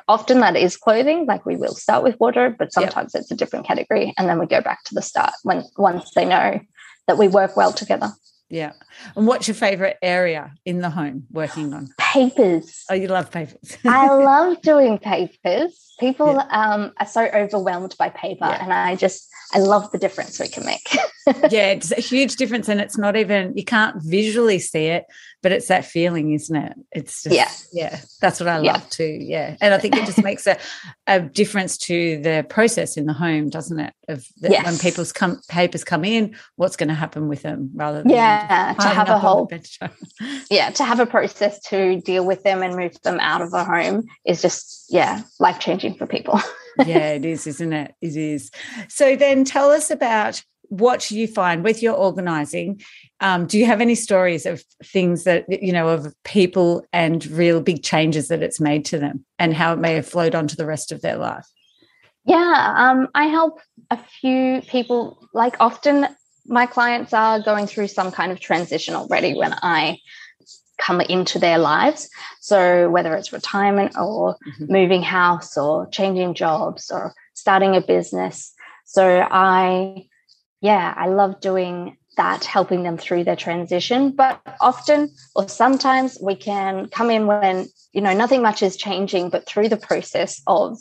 Often 0.09 0.41
that 0.41 0.57
is 0.57 0.75
clothing, 0.75 1.25
like 1.25 1.45
we 1.45 1.55
will 1.55 1.75
start 1.75 2.03
with 2.03 2.19
wardrobe, 2.19 2.55
but 2.59 2.73
sometimes 2.73 3.13
yep. 3.13 3.21
it's 3.21 3.31
a 3.31 3.35
different 3.35 3.65
category, 3.65 4.13
and 4.17 4.27
then 4.27 4.39
we 4.39 4.45
go 4.45 4.61
back 4.61 4.83
to 4.85 4.93
the 4.93 5.01
start 5.01 5.31
when 5.43 5.63
once 5.77 6.12
they 6.15 6.25
know 6.25 6.60
that 7.07 7.17
we 7.17 7.27
work 7.27 7.55
well 7.55 7.71
together. 7.71 8.12
Yeah. 8.51 8.74
And 9.15 9.25
what's 9.25 9.48
your 9.48 9.55
favorite 9.55 9.98
area 10.01 10.53
in 10.65 10.79
the 10.79 10.89
home 10.89 11.25
working 11.31 11.74
on? 11.74 11.93
Papers. 11.98 12.84
Oh, 12.89 12.93
you 12.93 13.08
love 13.08 13.31
papers. 13.31 13.77
I 13.86 14.08
love 14.13 14.62
doing 14.62 15.00
papers. 15.00 15.93
People 16.00 16.34
yeah. 16.34 16.48
um, 16.51 16.91
are 17.00 17.08
so 17.08 17.24
overwhelmed 17.34 17.96
by 17.98 18.10
paper, 18.10 18.46
yeah. 18.46 18.62
and 18.62 18.74
I 18.74 18.96
just 18.96 19.29
I 19.53 19.60
love 19.60 19.91
the 19.91 19.98
difference 19.98 20.39
we 20.39 20.50
can 20.50 20.65
make. 20.65 20.86
yeah, 21.49 21.67
it's 21.67 21.91
a 21.91 22.01
huge 22.01 22.35
difference, 22.35 22.69
and 22.69 22.81
it's 22.81 22.97
not 22.97 23.15
even 23.15 23.55
you 23.55 23.63
can't 23.63 24.01
visually 24.01 24.59
see 24.59 24.87
it, 24.87 25.05
but 25.41 25.51
it's 25.51 25.67
that 25.67 25.85
feeling, 25.85 26.33
isn't 26.33 26.55
it? 26.55 26.73
It's 26.91 27.23
just 27.23 27.35
yeah, 27.35 27.51
yeah. 27.71 27.99
That's 28.21 28.39
what 28.39 28.49
I 28.49 28.57
love 28.57 28.63
yeah. 28.65 28.83
too. 28.89 29.17
Yeah, 29.19 29.55
and 29.61 29.73
I 29.73 29.77
think 29.77 29.95
it 29.95 30.05
just 30.05 30.23
makes 30.23 30.47
a, 30.47 30.57
a 31.07 31.19
difference 31.19 31.77
to 31.79 32.21
the 32.21 32.45
process 32.49 32.97
in 32.97 33.05
the 33.05 33.13
home, 33.13 33.49
doesn't 33.49 33.79
it? 33.79 33.93
Of 34.07 34.25
the, 34.37 34.51
yes. 34.51 34.65
when 34.65 34.77
people's 34.77 35.11
come 35.11 35.41
papers 35.47 35.83
come 35.83 36.05
in, 36.05 36.35
what's 36.55 36.75
going 36.75 36.89
to 36.89 36.95
happen 36.95 37.27
with 37.27 37.41
them, 37.41 37.71
rather 37.73 38.01
than 38.01 38.11
yeah, 38.11 38.73
to 38.79 38.87
have 38.87 39.09
a 39.09 39.19
whole 39.19 39.49
yeah, 40.49 40.69
to 40.71 40.83
have 40.83 40.99
a 40.99 41.05
process 41.05 41.59
to 41.67 42.01
deal 42.01 42.25
with 42.25 42.43
them 42.43 42.61
and 42.61 42.75
move 42.75 42.99
them 43.03 43.19
out 43.19 43.41
of 43.41 43.51
the 43.51 43.63
home 43.63 44.07
is 44.25 44.41
just 44.41 44.85
yeah, 44.89 45.21
life 45.39 45.59
changing 45.59 45.95
for 45.95 46.05
people. 46.05 46.39
yeah, 46.85 47.13
it 47.13 47.25
is, 47.25 47.47
isn't 47.47 47.73
it? 47.73 47.95
It 48.01 48.15
is. 48.15 48.51
So 48.87 49.15
then 49.15 49.45
tell 49.45 49.71
us 49.71 49.89
about 49.89 50.43
what 50.71 51.01
do 51.01 51.19
you 51.19 51.27
find 51.27 51.65
with 51.65 51.83
your 51.83 51.93
organizing. 51.93 52.81
Um, 53.19 53.45
do 53.45 53.59
you 53.59 53.65
have 53.65 53.81
any 53.81 53.93
stories 53.93 54.45
of 54.45 54.63
things 54.85 55.25
that, 55.25 55.45
you 55.49 55.73
know, 55.73 55.89
of 55.89 56.13
people 56.23 56.85
and 56.93 57.25
real 57.27 57.59
big 57.59 57.83
changes 57.83 58.29
that 58.29 58.41
it's 58.41 58.61
made 58.61 58.85
to 58.85 58.97
them 58.97 59.25
and 59.37 59.53
how 59.53 59.73
it 59.73 59.79
may 59.79 59.95
have 59.95 60.07
flowed 60.07 60.33
on 60.33 60.47
to 60.47 60.55
the 60.55 60.65
rest 60.65 60.93
of 60.93 61.01
their 61.01 61.17
life? 61.17 61.45
Yeah, 62.23 62.73
um, 62.77 63.09
I 63.13 63.25
help 63.25 63.59
a 63.89 63.97
few 63.97 64.61
people. 64.61 65.27
Like 65.33 65.57
often 65.59 66.07
my 66.45 66.67
clients 66.67 67.13
are 67.13 67.41
going 67.41 67.67
through 67.67 67.89
some 67.89 68.09
kind 68.09 68.31
of 68.31 68.39
transition 68.39 68.95
already 68.95 69.33
when 69.33 69.53
I 69.61 69.97
come 70.77 71.01
into 71.01 71.37
their 71.37 71.57
lives. 71.57 72.09
So 72.39 72.89
whether 72.89 73.13
it's 73.15 73.33
retirement 73.33 73.97
or 73.97 74.35
mm-hmm. 74.35 74.71
moving 74.71 75.03
house 75.03 75.57
or 75.57 75.87
changing 75.87 76.33
jobs 76.33 76.89
or 76.89 77.13
starting 77.33 77.75
a 77.75 77.81
business. 77.81 78.53
So 78.85 79.27
I, 79.29 80.07
yeah, 80.62 80.94
I 80.96 81.08
love 81.08 81.41
doing 81.41 81.98
that 82.18 82.46
helping 82.46 82.84
them 82.84 82.98
through 82.98 83.24
their 83.24 83.36
transition. 83.36 84.12
But 84.12 84.41
often 84.60 85.10
or 85.36 85.48
sometimes 85.50 86.18
we 86.22 86.36
can 86.36 86.88
come 86.89 87.10
in 87.10 87.25
when, 87.25 87.68
you 87.94 88.01
know, 88.01 88.13
nothing 88.13 88.41
much 88.41 88.62
is 88.62 88.77
changing, 88.77 89.30
but 89.30 89.48
through 89.48 89.70
the 89.70 89.77
process 89.77 90.41
of 90.48 90.77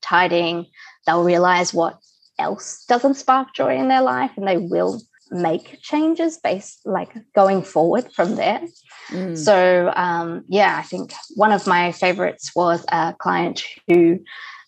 tidying, 0.00 0.66
they'll 1.06 1.24
realize 1.24 1.74
what 1.74 1.98
else 2.38 2.84
doesn't 2.88 3.14
spark 3.14 3.54
joy 3.54 3.76
in 3.76 3.88
their 3.88 4.00
life 4.00 4.30
and 4.36 4.48
they 4.48 4.56
will 4.56 5.00
make 5.30 5.80
changes 5.82 6.38
based 6.38 6.80
like 6.84 7.14
going 7.34 7.62
forward 7.62 8.10
from 8.12 8.36
there. 8.36 8.62
Mm. 9.10 9.36
So 9.36 9.92
um, 9.94 10.44
yeah, 10.48 10.76
I 10.76 10.82
think 10.82 11.12
one 11.34 11.52
of 11.52 11.66
my 11.66 11.92
favorites 11.92 12.52
was 12.56 12.84
a 12.90 13.14
client 13.18 13.62
who 13.86 14.20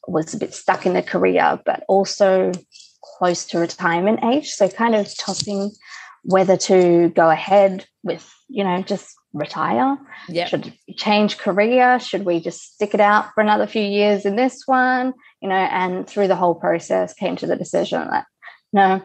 was 0.06 0.34
a 0.34 0.38
bit 0.38 0.54
stuck 0.54 0.84
in 0.84 0.92
their 0.92 1.02
career, 1.02 1.60
but 1.64 1.84
also 1.88 2.52
close 3.02 3.44
to 3.46 3.58
retirement 3.58 4.20
age. 4.24 4.50
So 4.50 4.68
kind 4.68 4.94
of 4.94 5.14
tossing 5.16 5.72
whether 6.24 6.56
to 6.56 7.08
go 7.10 7.30
ahead 7.30 7.86
with, 8.02 8.28
you 8.48 8.64
know, 8.64 8.82
just 8.82 9.14
retire. 9.32 9.98
Yeah. 10.28 10.46
Should 10.46 10.72
change 10.96 11.38
career? 11.38 11.98
Should 11.98 12.24
we 12.24 12.40
just 12.40 12.74
stick 12.74 12.94
it 12.94 13.00
out 13.00 13.32
for 13.34 13.40
another 13.40 13.66
few 13.66 13.82
years 13.82 14.24
in 14.24 14.36
this 14.36 14.62
one? 14.66 15.14
You 15.40 15.48
know, 15.48 15.54
and 15.54 16.06
through 16.06 16.28
the 16.28 16.36
whole 16.36 16.54
process 16.54 17.14
came 17.14 17.36
to 17.36 17.46
the 17.46 17.56
decision 17.56 18.08
that 18.10 18.26
no, 18.72 19.02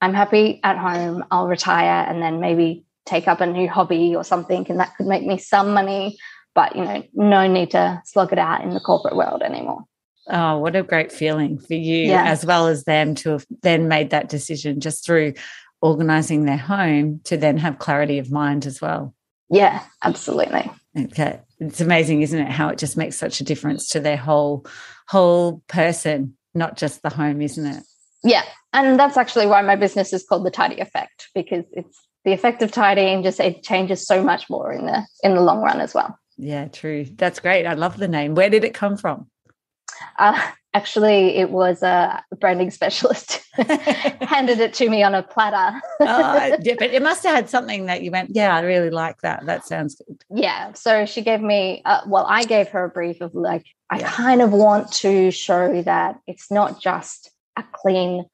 I'm 0.00 0.14
happy 0.14 0.60
at 0.62 0.78
home. 0.78 1.24
I'll 1.30 1.48
retire 1.48 2.06
and 2.08 2.22
then 2.22 2.40
maybe 2.40 2.84
take 3.06 3.28
up 3.28 3.40
a 3.40 3.46
new 3.46 3.68
hobby 3.68 4.14
or 4.16 4.24
something, 4.24 4.66
and 4.68 4.80
that 4.80 4.96
could 4.96 5.06
make 5.06 5.24
me 5.24 5.38
some 5.38 5.74
money. 5.74 6.18
But 6.54 6.76
you 6.76 6.84
know, 6.84 7.02
no 7.14 7.46
need 7.46 7.72
to 7.72 8.02
slog 8.04 8.32
it 8.32 8.38
out 8.38 8.62
in 8.62 8.70
the 8.70 8.80
corporate 8.80 9.16
world 9.16 9.42
anymore. 9.42 9.84
Oh, 10.30 10.58
what 10.58 10.76
a 10.76 10.82
great 10.82 11.10
feeling 11.10 11.58
for 11.58 11.74
you 11.74 12.08
yeah. 12.08 12.24
as 12.24 12.46
well 12.46 12.68
as 12.68 12.84
them 12.84 13.14
to 13.16 13.30
have 13.30 13.46
then 13.62 13.88
made 13.88 14.10
that 14.10 14.28
decision 14.28 14.80
just 14.80 15.04
through 15.04 15.34
organizing 15.82 16.44
their 16.44 16.56
home 16.56 17.20
to 17.24 17.36
then 17.36 17.56
have 17.58 17.78
clarity 17.78 18.18
of 18.18 18.30
mind 18.30 18.66
as 18.66 18.80
well. 18.80 19.14
Yeah, 19.48 19.82
absolutely. 20.02 20.70
Okay. 20.96 21.40
It's 21.58 21.80
amazing, 21.80 22.22
isn't 22.22 22.38
it? 22.38 22.50
How 22.50 22.68
it 22.68 22.78
just 22.78 22.96
makes 22.96 23.16
such 23.16 23.40
a 23.40 23.44
difference 23.44 23.88
to 23.90 24.00
their 24.00 24.16
whole 24.16 24.66
whole 25.08 25.62
person, 25.66 26.36
not 26.54 26.76
just 26.76 27.02
the 27.02 27.10
home, 27.10 27.42
isn't 27.42 27.66
it? 27.66 27.82
Yeah. 28.22 28.44
And 28.72 28.98
that's 28.98 29.16
actually 29.16 29.46
why 29.46 29.62
my 29.62 29.76
business 29.76 30.12
is 30.12 30.24
called 30.24 30.46
the 30.46 30.50
tidy 30.50 30.78
effect, 30.78 31.28
because 31.34 31.64
it's 31.72 31.98
the 32.24 32.32
effect 32.32 32.62
of 32.62 32.70
tidying 32.70 33.22
just 33.22 33.40
it 33.40 33.62
changes 33.62 34.06
so 34.06 34.22
much 34.22 34.48
more 34.48 34.72
in 34.72 34.86
the 34.86 35.06
in 35.22 35.34
the 35.34 35.40
long 35.40 35.60
run 35.60 35.80
as 35.80 35.94
well. 35.94 36.16
Yeah, 36.36 36.68
true. 36.68 37.04
That's 37.04 37.40
great. 37.40 37.66
I 37.66 37.74
love 37.74 37.96
the 37.96 38.08
name. 38.08 38.34
Where 38.34 38.50
did 38.50 38.64
it 38.64 38.74
come 38.74 38.96
from? 38.96 39.28
Uh, 40.18 40.40
actually, 40.74 41.36
it 41.36 41.50
was 41.50 41.82
a 41.82 42.22
branding 42.38 42.70
specialist 42.70 43.40
handed 43.56 44.60
it 44.60 44.72
to 44.74 44.88
me 44.88 45.02
on 45.02 45.14
a 45.14 45.22
platter. 45.22 45.80
oh, 46.00 46.56
but 46.78 46.90
it 46.92 47.02
must 47.02 47.24
have 47.24 47.34
had 47.34 47.50
something 47.50 47.86
that 47.86 48.02
you 48.02 48.10
went, 48.10 48.30
yeah, 48.34 48.54
I 48.54 48.60
really 48.60 48.90
like 48.90 49.20
that. 49.22 49.46
That 49.46 49.66
sounds 49.66 49.96
good. 49.96 50.22
Yeah. 50.30 50.72
So 50.74 51.06
she 51.06 51.22
gave 51.22 51.40
me, 51.40 51.82
uh, 51.84 52.02
well, 52.06 52.26
I 52.28 52.44
gave 52.44 52.68
her 52.68 52.84
a 52.84 52.88
brief 52.88 53.20
of 53.20 53.34
like, 53.34 53.66
I 53.90 53.98
yeah. 53.98 54.10
kind 54.10 54.40
of 54.40 54.52
want 54.52 54.92
to 54.92 55.30
show 55.30 55.82
that 55.82 56.20
it's 56.26 56.50
not 56.50 56.80
just 56.80 57.30
a 57.56 57.64
clean 57.72 58.24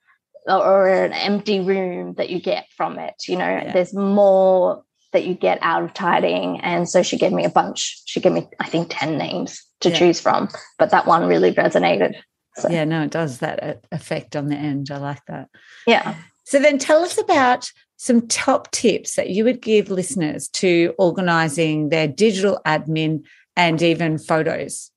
or 0.47 0.89
an 0.89 1.13
empty 1.13 1.61
room 1.61 2.15
that 2.15 2.31
you 2.31 2.41
get 2.41 2.67
from 2.77 2.99
it. 2.99 3.15
You 3.27 3.37
know, 3.37 3.49
yeah. 3.49 3.73
there's 3.73 3.95
more 3.95 4.85
that 5.13 5.25
you 5.25 5.35
get 5.35 5.59
out 5.63 5.83
of 5.83 5.95
tidying. 5.95 6.61
And 6.61 6.89
so 6.89 7.03
she 7.03 7.17
gave 7.17 7.33
me 7.33 7.45
a 7.45 7.51
bunch. 7.51 8.03
She 8.07 8.21
gave 8.21 8.33
me, 8.33 8.49
I 8.61 8.69
think, 8.69 8.89
10 8.91 9.17
names 9.17 9.63
to 9.81 9.91
yeah. 9.91 9.99
choose 9.99 10.21
from, 10.21 10.49
but 10.79 10.91
that 10.91 11.07
one 11.07 11.27
really 11.27 11.53
resonated. 11.53 12.15
So. 12.57 12.71
Yeah, 12.71 12.85
no, 12.85 13.03
it 13.03 13.11
does 13.11 13.39
that 13.39 13.85
effect 13.93 14.35
on 14.35 14.47
the 14.47 14.57
end. 14.57 14.91
I 14.91 14.97
like 14.97 15.25
that. 15.27 15.49
Yeah. 15.87 16.15
So 16.45 16.59
then 16.59 16.79
tell 16.79 17.03
us 17.03 17.19
about 17.19 17.71
some 17.97 18.27
top 18.29 18.71
tips 18.71 19.17
that 19.17 19.31
you 19.31 19.45
would 19.45 19.61
give 19.61 19.91
listeners 19.91 20.49
to 20.49 20.95
organizing 20.99 21.89
their 21.89 22.09
digital 22.09 22.61
admin 22.65 23.25
and 23.57 23.81
even 23.83 24.19
photos. 24.19 24.91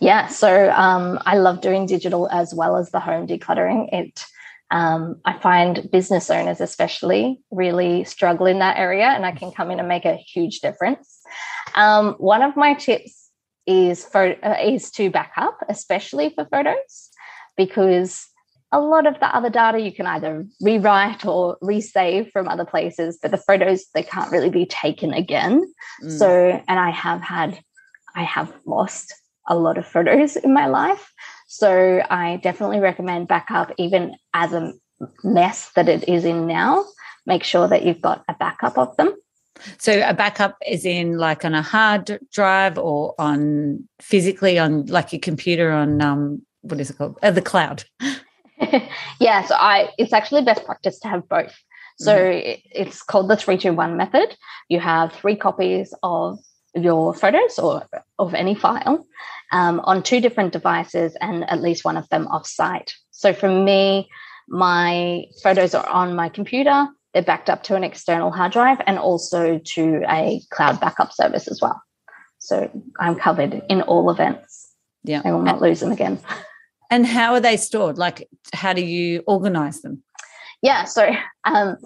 Yeah, 0.00 0.26
so 0.28 0.70
um, 0.72 1.20
I 1.26 1.36
love 1.36 1.60
doing 1.60 1.86
digital 1.86 2.28
as 2.30 2.54
well 2.54 2.76
as 2.76 2.90
the 2.90 3.00
home 3.00 3.26
decluttering. 3.26 3.88
It 3.92 4.24
um, 4.72 5.20
I 5.26 5.38
find 5.38 5.88
business 5.92 6.30
owners, 6.30 6.60
especially, 6.60 7.40
really 7.50 8.04
struggle 8.04 8.46
in 8.46 8.58
that 8.60 8.78
area, 8.78 9.04
and 9.04 9.26
I 9.26 9.32
can 9.32 9.52
come 9.52 9.70
in 9.70 9.78
and 9.78 9.86
make 9.86 10.06
a 10.06 10.16
huge 10.16 10.60
difference. 10.60 11.20
Um, 11.74 12.14
one 12.14 12.40
of 12.42 12.56
my 12.56 12.72
tips 12.72 13.30
is 13.66 14.04
for 14.04 14.34
uh, 14.42 14.56
is 14.64 14.90
to 14.92 15.10
back 15.10 15.32
up, 15.36 15.58
especially 15.68 16.30
for 16.34 16.46
photos, 16.46 17.10
because 17.56 18.26
a 18.72 18.80
lot 18.80 19.06
of 19.06 19.20
the 19.20 19.26
other 19.36 19.50
data 19.50 19.78
you 19.78 19.92
can 19.92 20.06
either 20.06 20.46
rewrite 20.62 21.26
or 21.26 21.58
resave 21.62 22.30
from 22.32 22.48
other 22.48 22.64
places, 22.64 23.18
but 23.20 23.30
the 23.30 23.36
photos 23.36 23.84
they 23.94 24.02
can't 24.02 24.32
really 24.32 24.48
be 24.48 24.64
taken 24.64 25.12
again. 25.12 25.70
Mm. 26.02 26.18
So, 26.18 26.62
and 26.66 26.80
I 26.80 26.90
have 26.90 27.20
had, 27.20 27.60
I 28.16 28.22
have 28.22 28.50
lost 28.64 29.12
a 29.46 29.54
lot 29.54 29.76
of 29.76 29.86
photos 29.86 30.36
in 30.36 30.54
my 30.54 30.66
life. 30.66 31.11
So 31.52 32.02
I 32.08 32.40
definitely 32.42 32.80
recommend 32.80 33.28
backup, 33.28 33.72
even 33.76 34.16
as 34.32 34.54
a 34.54 34.72
mess 35.22 35.70
that 35.76 35.86
it 35.86 36.08
is 36.08 36.24
in 36.24 36.46
now. 36.46 36.82
Make 37.26 37.44
sure 37.44 37.68
that 37.68 37.84
you've 37.84 38.00
got 38.00 38.24
a 38.26 38.32
backup 38.32 38.78
of 38.78 38.96
them. 38.96 39.14
So 39.76 40.02
a 40.02 40.14
backup 40.14 40.56
is 40.66 40.86
in 40.86 41.18
like 41.18 41.44
on 41.44 41.54
a 41.54 41.60
hard 41.60 42.20
drive 42.32 42.78
or 42.78 43.14
on 43.18 43.86
physically 44.00 44.58
on 44.58 44.86
like 44.86 45.12
your 45.12 45.20
computer 45.20 45.70
on 45.70 46.00
um 46.00 46.40
what 46.62 46.80
is 46.80 46.88
it 46.88 46.96
called 46.96 47.18
uh, 47.22 47.30
the 47.30 47.42
cloud. 47.42 47.84
yeah, 49.20 49.44
so 49.44 49.54
I 49.54 49.90
it's 49.98 50.14
actually 50.14 50.44
best 50.44 50.64
practice 50.64 50.98
to 51.00 51.08
have 51.08 51.28
both. 51.28 51.54
So 51.98 52.16
mm-hmm. 52.16 52.62
it's 52.72 53.02
called 53.02 53.28
the 53.28 53.36
three 53.36 53.58
two 53.58 53.74
one 53.74 53.98
method. 53.98 54.34
You 54.70 54.80
have 54.80 55.12
three 55.12 55.36
copies 55.36 55.92
of 56.02 56.38
your 56.74 57.14
photos 57.14 57.58
or 57.58 57.86
of 58.18 58.34
any 58.34 58.54
file 58.54 59.06
um, 59.52 59.80
on 59.84 60.02
two 60.02 60.20
different 60.20 60.52
devices 60.52 61.16
and 61.20 61.48
at 61.50 61.60
least 61.60 61.84
one 61.84 61.96
of 61.96 62.08
them 62.08 62.26
off 62.28 62.46
site. 62.46 62.94
So 63.10 63.32
for 63.32 63.48
me, 63.48 64.08
my 64.48 65.24
photos 65.42 65.74
are 65.74 65.86
on 65.88 66.14
my 66.14 66.28
computer, 66.28 66.88
they're 67.12 67.22
backed 67.22 67.50
up 67.50 67.62
to 67.64 67.76
an 67.76 67.84
external 67.84 68.30
hard 68.30 68.52
drive 68.52 68.80
and 68.86 68.98
also 68.98 69.58
to 69.58 70.02
a 70.08 70.40
cloud 70.50 70.80
backup 70.80 71.12
service 71.12 71.46
as 71.46 71.60
well. 71.60 71.80
So 72.38 72.70
I'm 72.98 73.14
covered 73.14 73.62
in 73.68 73.82
all 73.82 74.10
events. 74.10 74.70
Yeah. 75.04 75.22
I 75.24 75.32
will 75.32 75.42
not 75.42 75.60
lose 75.60 75.80
them 75.80 75.92
again. 75.92 76.18
And 76.90 77.06
how 77.06 77.32
are 77.32 77.40
they 77.40 77.56
stored? 77.56 77.98
Like, 77.98 78.28
how 78.52 78.72
do 78.72 78.84
you 78.84 79.22
organize 79.26 79.80
them? 79.82 80.02
Yeah. 80.60 80.84
So, 80.84 81.10
um, 81.44 81.76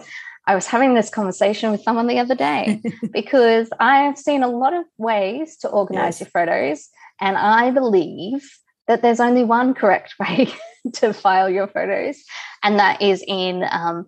I 0.47 0.55
was 0.55 0.67
having 0.67 0.95
this 0.95 1.11
conversation 1.11 1.73
with 1.73 1.83
someone 1.83 2.07
the 2.07 2.21
other 2.21 2.35
day 2.35 2.81
because 3.13 3.69
I've 3.81 4.19
seen 4.19 4.43
a 4.43 4.49
lot 4.49 4.75
of 4.75 4.85
ways 4.97 5.57
to 5.59 5.69
organize 5.69 6.21
yes. 6.21 6.21
your 6.21 6.31
photos. 6.31 6.89
And 7.21 7.37
I 7.37 7.71
believe 7.71 8.49
that 8.87 9.03
there's 9.03 9.21
only 9.21 9.45
one 9.45 9.75
correct 9.75 10.15
way 10.21 10.49
to 10.95 11.13
file 11.13 11.51
your 11.51 11.67
photos, 11.67 12.23
and 12.63 12.79
that 12.79 13.03
is 13.03 13.25
in 13.27 13.65
um, 13.71 14.07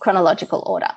chronological 0.00 0.62
order. 0.66 0.90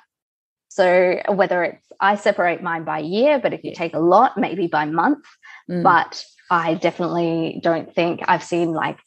So 0.70 1.22
whether 1.30 1.64
it's 1.64 1.86
I 2.02 2.16
separate 2.16 2.62
mine 2.62 2.84
by 2.84 3.00
year, 3.00 3.40
but 3.40 3.54
if 3.54 3.64
you 3.64 3.74
take 3.74 3.94
a 3.94 4.00
lot, 4.00 4.38
maybe 4.38 4.68
by 4.68 4.84
month. 4.84 5.26
Mm. 5.72 5.84
But 5.84 6.26
I 6.52 6.74
definitely 6.74 7.60
don't 7.64 7.94
think 7.96 8.22
I've 8.28 8.44
seen 8.44 8.74
like 8.74 9.00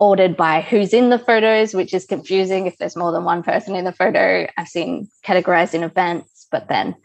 ordered 0.00 0.36
by 0.36 0.62
who's 0.62 0.92
in 0.94 1.10
the 1.10 1.18
photos, 1.18 1.74
which 1.74 1.92
is 1.94 2.06
confusing 2.06 2.66
if 2.66 2.76
there's 2.78 2.96
more 2.96 3.12
than 3.12 3.22
one 3.22 3.42
person 3.42 3.76
in 3.76 3.84
the 3.84 3.92
photo. 3.92 4.48
I've 4.56 4.66
seen 4.66 5.08
categorized 5.24 5.74
in 5.74 5.82
events, 5.82 6.46
but 6.50 6.68
then 6.68 6.96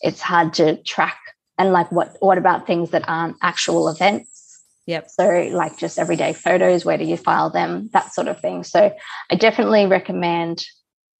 it's 0.00 0.20
hard 0.20 0.54
to 0.54 0.80
track. 0.84 1.18
And 1.58 1.72
like, 1.72 1.90
what 1.92 2.16
what 2.20 2.38
about 2.38 2.66
things 2.66 2.90
that 2.90 3.06
aren't 3.08 3.36
actual 3.42 3.88
events? 3.88 4.62
Yep. 4.86 5.10
So, 5.10 5.48
like 5.52 5.78
just 5.78 5.98
everyday 5.98 6.32
photos, 6.32 6.84
where 6.84 6.98
do 6.98 7.04
you 7.04 7.16
file 7.16 7.50
them? 7.50 7.90
That 7.92 8.12
sort 8.14 8.28
of 8.28 8.40
thing. 8.40 8.64
So, 8.64 8.94
I 9.30 9.34
definitely 9.34 9.86
recommend 9.86 10.64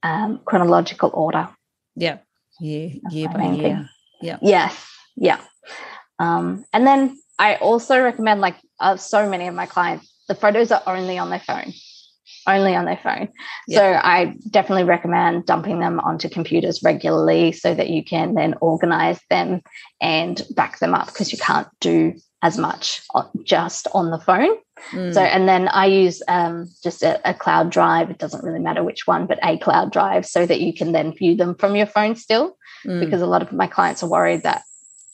um, 0.02 0.40
chronological 0.44 1.10
order. 1.12 1.48
Yeah. 1.96 2.18
Year, 2.60 2.92
year 3.10 3.28
by 3.28 3.50
year. 3.52 3.90
Yeah. 4.20 4.38
Yes. 4.40 4.88
Yeah. 5.16 5.40
Um, 6.18 6.64
and 6.72 6.86
then 6.86 7.18
I 7.38 7.56
also 7.56 8.00
recommend, 8.00 8.40
like, 8.40 8.56
uh, 8.78 8.96
so 8.96 9.28
many 9.28 9.48
of 9.48 9.54
my 9.54 9.66
clients 9.66 10.13
the 10.28 10.34
photos 10.34 10.72
are 10.72 10.82
only 10.86 11.18
on 11.18 11.30
their 11.30 11.40
phone 11.40 11.72
only 12.46 12.74
on 12.74 12.84
their 12.84 13.00
phone. 13.02 13.28
Yep. 13.68 13.80
So 13.80 14.00
I 14.02 14.36
definitely 14.50 14.84
recommend 14.84 15.46
dumping 15.46 15.80
them 15.80 16.00
onto 16.00 16.28
computers 16.28 16.82
regularly 16.82 17.52
so 17.52 17.74
that 17.74 17.90
you 17.90 18.04
can 18.04 18.34
then 18.34 18.54
organize 18.60 19.20
them 19.30 19.62
and 20.00 20.40
back 20.50 20.78
them 20.78 20.94
up 20.94 21.06
because 21.06 21.32
you 21.32 21.38
can't 21.38 21.68
do 21.80 22.14
as 22.42 22.58
much 22.58 23.02
just 23.42 23.88
on 23.94 24.10
the 24.10 24.18
phone. 24.18 24.56
Mm. 24.90 25.14
So, 25.14 25.22
and 25.22 25.48
then 25.48 25.68
I 25.68 25.86
use 25.86 26.22
um, 26.28 26.68
just 26.82 27.02
a, 27.02 27.18
a, 27.28 27.32
cloud 27.32 27.70
drive. 27.70 28.10
It 28.10 28.18
doesn't 28.18 28.44
really 28.44 28.58
matter 28.58 28.84
which 28.84 29.06
one, 29.06 29.26
but 29.26 29.38
a 29.42 29.56
cloud 29.56 29.92
drive 29.92 30.26
so 30.26 30.44
that 30.44 30.60
you 30.60 30.74
can 30.74 30.92
then 30.92 31.14
view 31.14 31.36
them 31.36 31.54
from 31.54 31.74
your 31.74 31.86
phone 31.86 32.16
still. 32.16 32.58
Mm. 32.84 33.00
Because 33.00 33.22
a 33.22 33.26
lot 33.26 33.40
of 33.40 33.52
my 33.52 33.66
clients 33.66 34.02
are 34.02 34.10
worried 34.10 34.42
that, 34.42 34.62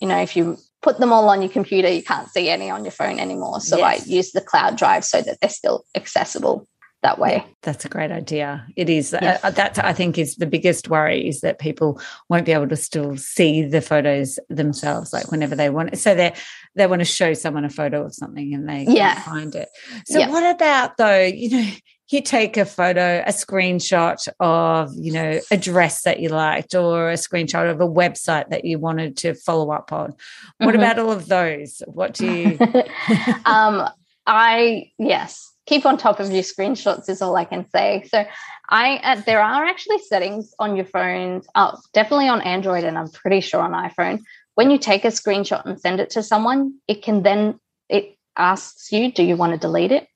you 0.01 0.09
know, 0.09 0.21
if 0.21 0.35
you 0.35 0.59
put 0.83 0.99
them 0.99 1.13
all 1.13 1.29
on 1.29 1.43
your 1.43 1.51
computer, 1.51 1.89
you 1.89 2.03
can't 2.03 2.29
see 2.29 2.49
any 2.49 2.71
on 2.71 2.85
your 2.85 2.93
phone 2.93 3.19
anymore. 3.19 3.61
So 3.61 3.79
yes. 3.79 4.03
I 4.03 4.11
use 4.11 4.33
the 4.33 4.41
cloud 4.41 4.77
drive 4.77 5.05
so 5.05 5.21
that 5.21 5.39
they're 5.41 5.51
still 5.51 5.85
accessible. 5.95 6.67
that 7.03 7.19
way. 7.19 7.37
Yeah, 7.37 7.45
that's 7.63 7.85
a 7.85 7.89
great 7.89 8.11
idea. 8.11 8.67
It 8.77 8.91
is. 8.91 9.15
Uh, 9.15 9.19
yes. 9.23 9.41
Uh, 9.43 9.51
that 9.51 9.83
I 9.85 9.93
think 9.93 10.19
is 10.19 10.37
the 10.37 10.47
biggest 10.47 10.89
worry 10.89 11.27
is 11.29 11.41
that 11.41 11.59
people 11.59 12.01
won't 12.29 12.45
be 12.45 12.53
able 12.53 12.69
to 12.69 12.77
still 12.77 13.17
see 13.17 13.63
the 13.63 13.81
photos 13.81 14.39
themselves, 14.49 15.13
like 15.13 15.31
whenever 15.31 15.57
they 15.57 15.71
want. 15.71 15.97
So 15.99 16.15
they 16.15 16.35
they 16.75 16.87
want 16.87 17.01
to 17.01 17.07
show 17.07 17.33
someone 17.35 17.65
a 17.65 17.71
photo 17.71 18.05
of 18.05 18.15
something 18.15 18.55
and 18.55 18.69
they 18.69 18.85
yeah. 18.89 19.15
can't 19.15 19.25
find 19.25 19.55
it. 19.55 19.69
So 20.07 20.19
yeah. 20.19 20.31
what 20.31 20.55
about 20.55 20.97
though? 20.99 21.23
You 21.23 21.51
know, 21.51 21.71
you 22.13 22.23
take 22.23 22.57
a 22.57 22.65
photo, 22.65 23.23
a 23.27 23.31
screenshot 23.31 24.27
of 24.39 24.93
you 24.97 25.13
know 25.13 25.41
a 25.51 25.57
dress 25.57 26.03
that 26.03 26.21
you 26.21 26.29
liked, 26.29 26.75
or 26.75 27.11
a 27.11 27.15
screenshot 27.15 27.71
of 27.71 27.81
a 27.81 27.89
website 27.89 28.49
that 28.51 28.65
you 28.65 28.79
wanted 28.79 29.17
to 29.19 29.35
follow 29.35 29.71
up 29.71 29.93
on. 29.93 30.15
What 30.59 30.75
mm-hmm. 30.75 30.83
about 30.83 30.99
all 30.99 31.13
of 31.13 31.27
those? 31.27 31.83
What 31.87 32.15
do 32.15 32.31
you? 32.31 32.59
um, 33.45 33.89
I 34.27 34.91
yes 34.99 35.51
keep 35.71 35.87
on 35.87 35.97
top 35.97 36.19
of 36.19 36.33
your 36.33 36.43
screenshots 36.43 37.09
is 37.09 37.23
all 37.23 37.37
I 37.37 37.45
can 37.45 37.65
say. 37.71 38.03
So 38.11 38.25
I 38.69 38.97
uh, 39.05 39.23
there 39.25 39.41
are 39.41 39.65
actually 39.65 40.01
settings 40.01 40.53
on 40.59 40.75
your 40.75 40.85
phones, 40.85 41.47
oh, 41.55 41.79
definitely 41.95 42.29
on 42.29 42.43
Android 42.43 42.83
and 42.83 42.99
I'm 42.99 43.09
pretty 43.09 43.41
sure 43.41 43.61
on 43.61 43.71
iPhone. 43.71 44.21
When 44.57 44.73
you 44.73 44.79
take 44.79 45.05
a 45.05 45.09
screenshot 45.09 45.65
and 45.65 45.81
send 45.81 46.01
it 46.01 46.11
to 46.11 46.25
someone, 46.25 46.75
it 46.89 47.03
can 47.03 47.23
then 47.23 47.61
it 47.89 48.17
asks 48.37 48.91
you, 48.91 49.13
do 49.13 49.23
you 49.23 49.37
want 49.37 49.53
to 49.53 49.59
delete 49.59 49.93
it? 49.93 50.09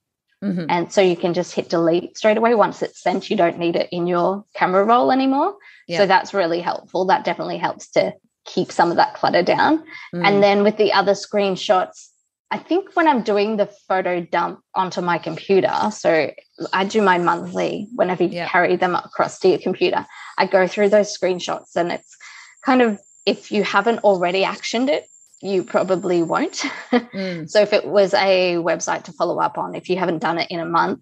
Mm-hmm. 0.44 0.66
And 0.68 0.92
so 0.92 1.00
you 1.00 1.16
can 1.16 1.32
just 1.32 1.54
hit 1.54 1.70
delete 1.70 2.18
straight 2.18 2.36
away. 2.36 2.54
Once 2.54 2.82
it's 2.82 3.02
sent, 3.02 3.30
you 3.30 3.36
don't 3.36 3.58
need 3.58 3.76
it 3.76 3.88
in 3.90 4.06
your 4.06 4.44
camera 4.54 4.84
roll 4.84 5.10
anymore. 5.10 5.56
Yeah. 5.88 5.98
So 5.98 6.06
that's 6.06 6.34
really 6.34 6.60
helpful. 6.60 7.06
That 7.06 7.24
definitely 7.24 7.58
helps 7.58 7.88
to 7.92 8.12
keep 8.44 8.70
some 8.70 8.90
of 8.90 8.96
that 8.96 9.14
clutter 9.14 9.42
down. 9.42 9.78
Mm. 10.14 10.26
And 10.26 10.42
then 10.42 10.62
with 10.62 10.76
the 10.76 10.92
other 10.92 11.12
screenshots, 11.12 12.08
I 12.50 12.58
think 12.58 12.94
when 12.94 13.08
I'm 13.08 13.22
doing 13.22 13.56
the 13.56 13.66
photo 13.88 14.20
dump 14.20 14.60
onto 14.74 15.00
my 15.00 15.18
computer, 15.18 15.72
so 15.90 16.30
I 16.72 16.84
do 16.84 17.00
my 17.02 17.18
monthly 17.18 17.88
whenever 17.94 18.22
you 18.22 18.30
yeah. 18.30 18.48
carry 18.48 18.76
them 18.76 18.94
across 18.94 19.38
to 19.40 19.48
your 19.48 19.58
computer, 19.58 20.06
I 20.38 20.46
go 20.46 20.66
through 20.66 20.90
those 20.90 21.16
screenshots 21.16 21.74
and 21.74 21.90
it's 21.90 22.16
kind 22.64 22.82
of 22.82 23.00
if 23.26 23.50
you 23.50 23.64
haven't 23.64 24.00
already 24.00 24.44
actioned 24.44 24.88
it, 24.88 25.08
you 25.44 25.62
probably 25.62 26.22
won't. 26.22 26.64
Mm. 26.90 27.48
so 27.48 27.60
if 27.60 27.72
it 27.72 27.86
was 27.86 28.14
a 28.14 28.56
website 28.56 29.04
to 29.04 29.12
follow 29.12 29.38
up 29.38 29.58
on, 29.58 29.74
if 29.74 29.88
you 29.88 29.96
haven't 29.96 30.20
done 30.20 30.38
it 30.38 30.50
in 30.50 30.58
a 30.58 30.64
month, 30.64 31.00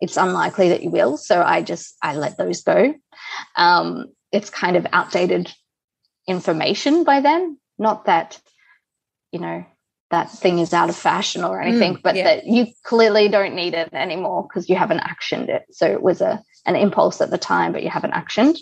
it's 0.00 0.16
unlikely 0.16 0.70
that 0.70 0.82
you 0.82 0.90
will. 0.90 1.16
So 1.16 1.42
I 1.42 1.62
just 1.62 1.94
I 2.02 2.16
let 2.16 2.36
those 2.36 2.62
go. 2.62 2.94
Um, 3.56 4.06
it's 4.32 4.50
kind 4.50 4.76
of 4.76 4.86
outdated 4.92 5.52
information 6.26 7.04
by 7.04 7.20
then. 7.20 7.58
Not 7.78 8.06
that, 8.06 8.40
you 9.30 9.38
know, 9.38 9.64
that 10.10 10.30
thing 10.30 10.58
is 10.58 10.72
out 10.72 10.88
of 10.88 10.96
fashion 10.96 11.44
or 11.44 11.60
anything, 11.60 11.96
mm, 11.96 12.02
but 12.02 12.16
yeah. 12.16 12.24
that 12.24 12.46
you 12.46 12.66
clearly 12.84 13.28
don't 13.28 13.54
need 13.54 13.74
it 13.74 13.92
anymore 13.92 14.42
because 14.42 14.68
you 14.68 14.76
haven't 14.76 15.00
actioned 15.00 15.48
it. 15.48 15.62
So 15.70 15.86
it 15.86 16.02
was 16.02 16.20
a 16.20 16.42
an 16.64 16.76
impulse 16.76 17.20
at 17.20 17.30
the 17.30 17.38
time, 17.38 17.72
but 17.72 17.82
you 17.82 17.90
haven't 17.90 18.14
actioned. 18.14 18.58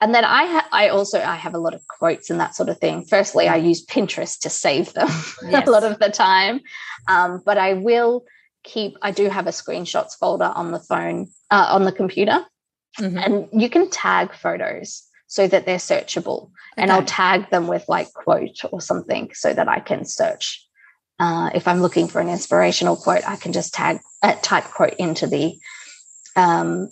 And 0.00 0.14
then 0.14 0.24
I 0.24 0.46
ha- 0.46 0.68
I 0.72 0.88
also 0.88 1.20
I 1.20 1.36
have 1.36 1.54
a 1.54 1.58
lot 1.58 1.74
of 1.74 1.86
quotes 1.88 2.28
and 2.28 2.38
that 2.38 2.54
sort 2.54 2.68
of 2.68 2.78
thing. 2.78 3.04
Firstly, 3.04 3.48
I 3.48 3.56
use 3.56 3.84
Pinterest 3.84 4.38
to 4.40 4.50
save 4.50 4.92
them 4.92 5.08
yes. 5.42 5.66
a 5.66 5.70
lot 5.70 5.84
of 5.84 5.98
the 5.98 6.10
time, 6.10 6.60
um, 7.08 7.42
but 7.44 7.56
I 7.56 7.74
will 7.74 8.24
keep. 8.62 8.96
I 9.00 9.10
do 9.10 9.30
have 9.30 9.46
a 9.46 9.50
screenshots 9.50 10.18
folder 10.18 10.52
on 10.54 10.70
the 10.70 10.80
phone 10.80 11.28
uh, 11.50 11.68
on 11.70 11.84
the 11.84 11.92
computer, 11.92 12.44
mm-hmm. 12.98 13.16
and 13.16 13.48
you 13.52 13.70
can 13.70 13.88
tag 13.88 14.34
photos 14.34 15.02
so 15.28 15.48
that 15.48 15.64
they're 15.64 15.78
searchable. 15.78 16.44
Okay. 16.44 16.82
And 16.82 16.92
I'll 16.92 17.04
tag 17.04 17.48
them 17.50 17.66
with 17.66 17.88
like 17.88 18.12
quote 18.12 18.60
or 18.70 18.82
something 18.82 19.30
so 19.32 19.54
that 19.54 19.68
I 19.68 19.80
can 19.80 20.04
search. 20.04 20.62
Uh, 21.18 21.48
if 21.54 21.66
I'm 21.66 21.80
looking 21.80 22.06
for 22.06 22.20
an 22.20 22.28
inspirational 22.28 22.96
quote, 22.96 23.26
I 23.26 23.36
can 23.36 23.54
just 23.54 23.72
tag 23.72 24.00
uh, 24.22 24.34
type 24.42 24.64
quote 24.64 24.94
into 24.98 25.26
the 25.26 25.56
um, 26.36 26.90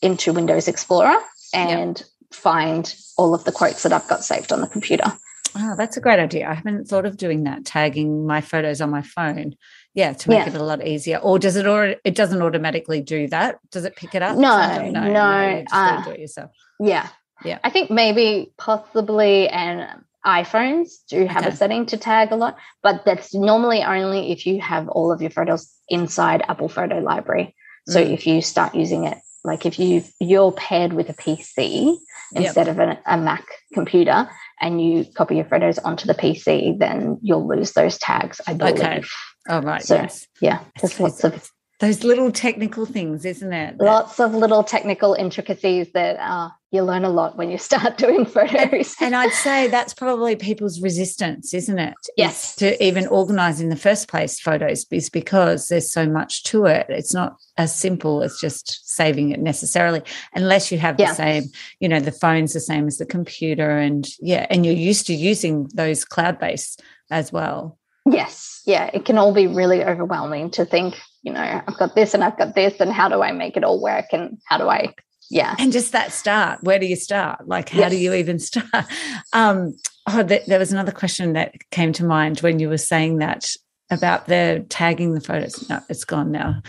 into 0.00 0.32
Windows 0.32 0.68
Explorer 0.68 1.18
and 1.52 1.98
yep. 1.98 2.06
Find 2.32 2.94
all 3.16 3.34
of 3.34 3.44
the 3.44 3.52
quotes 3.52 3.82
that 3.82 3.92
I've 3.92 4.08
got 4.08 4.24
saved 4.24 4.52
on 4.52 4.60
the 4.60 4.66
computer. 4.66 5.12
Oh, 5.56 5.74
that's 5.76 5.96
a 5.96 6.00
great 6.00 6.20
idea. 6.20 6.48
I 6.48 6.54
haven't 6.54 6.86
thought 6.86 7.06
of 7.06 7.16
doing 7.16 7.44
that, 7.44 7.64
tagging 7.64 8.26
my 8.26 8.40
photos 8.40 8.80
on 8.80 8.90
my 8.90 9.02
phone. 9.02 9.56
Yeah, 9.94 10.12
to 10.12 10.28
make 10.28 10.46
yeah. 10.46 10.52
it 10.52 10.54
a 10.54 10.62
lot 10.62 10.86
easier. 10.86 11.18
Or 11.18 11.40
does 11.40 11.56
it 11.56 11.66
or 11.66 11.96
it 12.04 12.14
doesn't 12.14 12.40
automatically 12.40 13.00
do 13.00 13.26
that? 13.28 13.58
Does 13.72 13.84
it 13.84 13.96
pick 13.96 14.14
it 14.14 14.22
up? 14.22 14.36
No, 14.36 14.88
no, 14.88 15.10
no. 15.10 15.64
uh, 15.72 16.04
do 16.04 16.10
it 16.10 16.20
yourself. 16.20 16.52
Yeah, 16.78 17.08
yeah. 17.44 17.58
I 17.64 17.70
think 17.70 17.90
maybe 17.90 18.52
possibly 18.56 19.48
and 19.48 19.88
iPhones 20.24 21.04
do 21.08 21.26
have 21.26 21.44
okay. 21.44 21.52
a 21.52 21.56
setting 21.56 21.86
to 21.86 21.96
tag 21.96 22.30
a 22.30 22.36
lot, 22.36 22.56
but 22.82 23.04
that's 23.04 23.34
normally 23.34 23.82
only 23.82 24.30
if 24.30 24.46
you 24.46 24.60
have 24.60 24.88
all 24.88 25.10
of 25.10 25.20
your 25.20 25.30
photos 25.30 25.68
inside 25.88 26.42
Apple 26.46 26.68
Photo 26.68 27.00
Library. 27.00 27.56
So 27.88 28.04
mm. 28.04 28.12
if 28.12 28.26
you 28.26 28.42
start 28.42 28.74
using 28.74 29.04
it, 29.04 29.18
like 29.44 29.64
if 29.64 29.78
you 29.78 30.04
you're 30.20 30.52
paired 30.52 30.92
with 30.92 31.08
a 31.08 31.14
PC 31.14 31.96
instead 32.34 32.66
yep. 32.66 32.76
of 32.76 32.78
an, 32.78 32.98
a 33.06 33.16
Mac 33.18 33.44
computer 33.72 34.28
and 34.60 34.80
you 34.82 35.04
copy 35.16 35.36
your 35.36 35.44
photos 35.44 35.78
onto 35.78 36.06
the 36.06 36.14
PC, 36.14 36.78
then 36.78 37.18
you'll 37.22 37.46
lose 37.46 37.72
those 37.72 37.98
tags. 37.98 38.40
I 38.46 38.54
believe. 38.54 38.76
Okay. 38.76 39.02
Oh 39.48 39.60
right. 39.62 39.82
So 39.82 39.96
yes. 39.96 40.26
yeah, 40.40 40.60
there's 40.80 41.00
lots 41.00 41.24
of 41.24 41.50
those 41.80 42.04
little 42.04 42.30
technical 42.30 42.84
things, 42.84 43.24
isn't 43.24 43.52
it? 43.52 43.78
Lots 43.78 44.20
of 44.20 44.34
little 44.34 44.62
technical 44.62 45.14
intricacies 45.14 45.90
that 45.92 46.18
uh, 46.20 46.50
you 46.70 46.82
learn 46.82 47.04
a 47.04 47.08
lot 47.10 47.38
when 47.38 47.50
you 47.50 47.56
start 47.68 47.96
doing 47.96 48.26
photos. 48.26 48.94
and 49.00 49.16
I'd 49.16 49.32
say 49.32 49.66
that's 49.66 49.94
probably 49.94 50.36
people's 50.36 50.82
resistance, 50.82 51.54
isn't 51.54 51.78
it? 51.78 51.94
Yes. 52.18 52.54
to 52.56 52.82
even 52.84 53.06
organize 53.06 53.62
in 53.62 53.70
the 53.70 53.76
first 53.76 54.08
place 54.08 54.38
photos 54.38 54.86
is 54.90 55.08
because 55.08 55.68
there's 55.68 55.90
so 55.90 56.06
much 56.06 56.44
to 56.44 56.66
it. 56.66 56.86
It's 56.90 57.14
not 57.14 57.36
as 57.56 57.74
simple 57.74 58.22
as 58.22 58.36
just 58.38 58.86
saving 58.86 59.30
it 59.30 59.40
necessarily, 59.40 60.02
unless 60.34 60.70
you 60.70 60.78
have 60.78 60.96
yeah. 60.98 61.08
the 61.08 61.14
same, 61.14 61.44
you 61.80 61.88
know, 61.88 62.00
the 62.00 62.12
phone's 62.12 62.52
the 62.52 62.60
same 62.60 62.86
as 62.88 62.98
the 62.98 63.06
computer. 63.06 63.78
And 63.78 64.06
yeah, 64.20 64.46
and 64.50 64.66
you're 64.66 64.74
used 64.74 65.06
to 65.06 65.14
using 65.14 65.68
those 65.74 66.04
cloud 66.04 66.38
based 66.38 66.82
as 67.10 67.32
well. 67.32 67.78
Yes. 68.06 68.62
Yeah. 68.66 68.90
It 68.92 69.04
can 69.04 69.18
all 69.18 69.32
be 69.32 69.46
really 69.46 69.84
overwhelming 69.84 70.50
to 70.52 70.64
think, 70.64 70.96
you 71.22 71.32
know, 71.32 71.40
I've 71.40 71.78
got 71.78 71.94
this 71.94 72.14
and 72.14 72.24
I've 72.24 72.38
got 72.38 72.54
this, 72.54 72.80
and 72.80 72.92
how 72.92 73.08
do 73.08 73.22
I 73.22 73.32
make 73.32 73.56
it 73.56 73.64
all 73.64 73.80
work? 73.80 74.06
And 74.12 74.38
how 74.46 74.58
do 74.58 74.68
I, 74.68 74.94
yeah. 75.30 75.54
And 75.58 75.72
just 75.72 75.92
that 75.92 76.12
start, 76.12 76.62
where 76.62 76.78
do 76.78 76.86
you 76.86 76.96
start? 76.96 77.46
Like, 77.46 77.68
how 77.68 77.80
yes. 77.80 77.90
do 77.90 77.96
you 77.98 78.14
even 78.14 78.38
start? 78.40 78.86
Um, 79.32 79.76
oh, 80.08 80.22
th- 80.22 80.46
there 80.46 80.58
was 80.58 80.72
another 80.72 80.92
question 80.92 81.34
that 81.34 81.54
came 81.70 81.92
to 81.94 82.04
mind 82.04 82.40
when 82.40 82.58
you 82.58 82.68
were 82.68 82.78
saying 82.78 83.18
that 83.18 83.50
about 83.90 84.26
the 84.26 84.64
tagging 84.68 85.14
the 85.14 85.20
photos. 85.20 85.68
No, 85.68 85.80
it's 85.88 86.04
gone 86.04 86.30
now. 86.30 86.62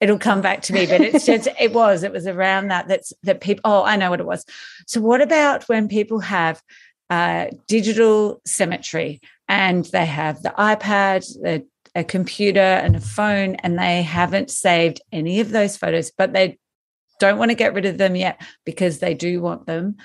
It'll 0.00 0.18
come 0.18 0.40
back 0.40 0.62
to 0.62 0.72
me, 0.72 0.86
but 0.86 1.02
it's 1.02 1.26
just, 1.26 1.46
it 1.60 1.72
was, 1.72 2.02
it 2.02 2.12
was 2.12 2.26
around 2.26 2.68
that, 2.68 2.88
that's 2.88 3.12
that 3.22 3.40
people, 3.40 3.60
oh, 3.64 3.84
I 3.84 3.96
know 3.96 4.08
what 4.10 4.20
it 4.20 4.26
was. 4.26 4.46
So, 4.86 5.00
what 5.00 5.20
about 5.20 5.64
when 5.64 5.88
people 5.88 6.20
have 6.20 6.62
uh, 7.10 7.46
digital 7.66 8.40
cemetery 8.46 9.20
and 9.50 9.84
they 9.86 10.06
have 10.06 10.42
the 10.42 10.54
iPad, 10.56 11.26
the, 11.42 11.66
a 11.96 12.04
computer, 12.04 12.60
and 12.60 12.94
a 12.94 13.00
phone, 13.00 13.56
and 13.56 13.76
they 13.76 14.00
haven't 14.00 14.48
saved 14.48 15.00
any 15.10 15.40
of 15.40 15.50
those 15.50 15.76
photos, 15.76 16.12
but 16.16 16.32
they 16.32 16.56
don't 17.18 17.36
want 17.36 17.50
to 17.50 17.56
get 17.56 17.74
rid 17.74 17.84
of 17.84 17.98
them 17.98 18.14
yet 18.14 18.40
because 18.64 19.00
they 19.00 19.12
do 19.12 19.42
want 19.42 19.66
them. 19.66 19.96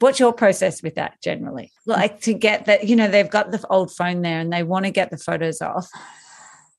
What's 0.00 0.18
your 0.18 0.32
process 0.32 0.82
with 0.82 0.94
that 0.94 1.20
generally? 1.22 1.70
Like 1.84 2.22
to 2.22 2.32
get 2.32 2.64
that, 2.64 2.88
you 2.88 2.96
know, 2.96 3.08
they've 3.08 3.28
got 3.28 3.50
the 3.50 3.64
old 3.68 3.94
phone 3.94 4.22
there 4.22 4.40
and 4.40 4.50
they 4.50 4.62
want 4.62 4.86
to 4.86 4.90
get 4.90 5.10
the 5.10 5.18
photos 5.18 5.60
off. 5.60 5.86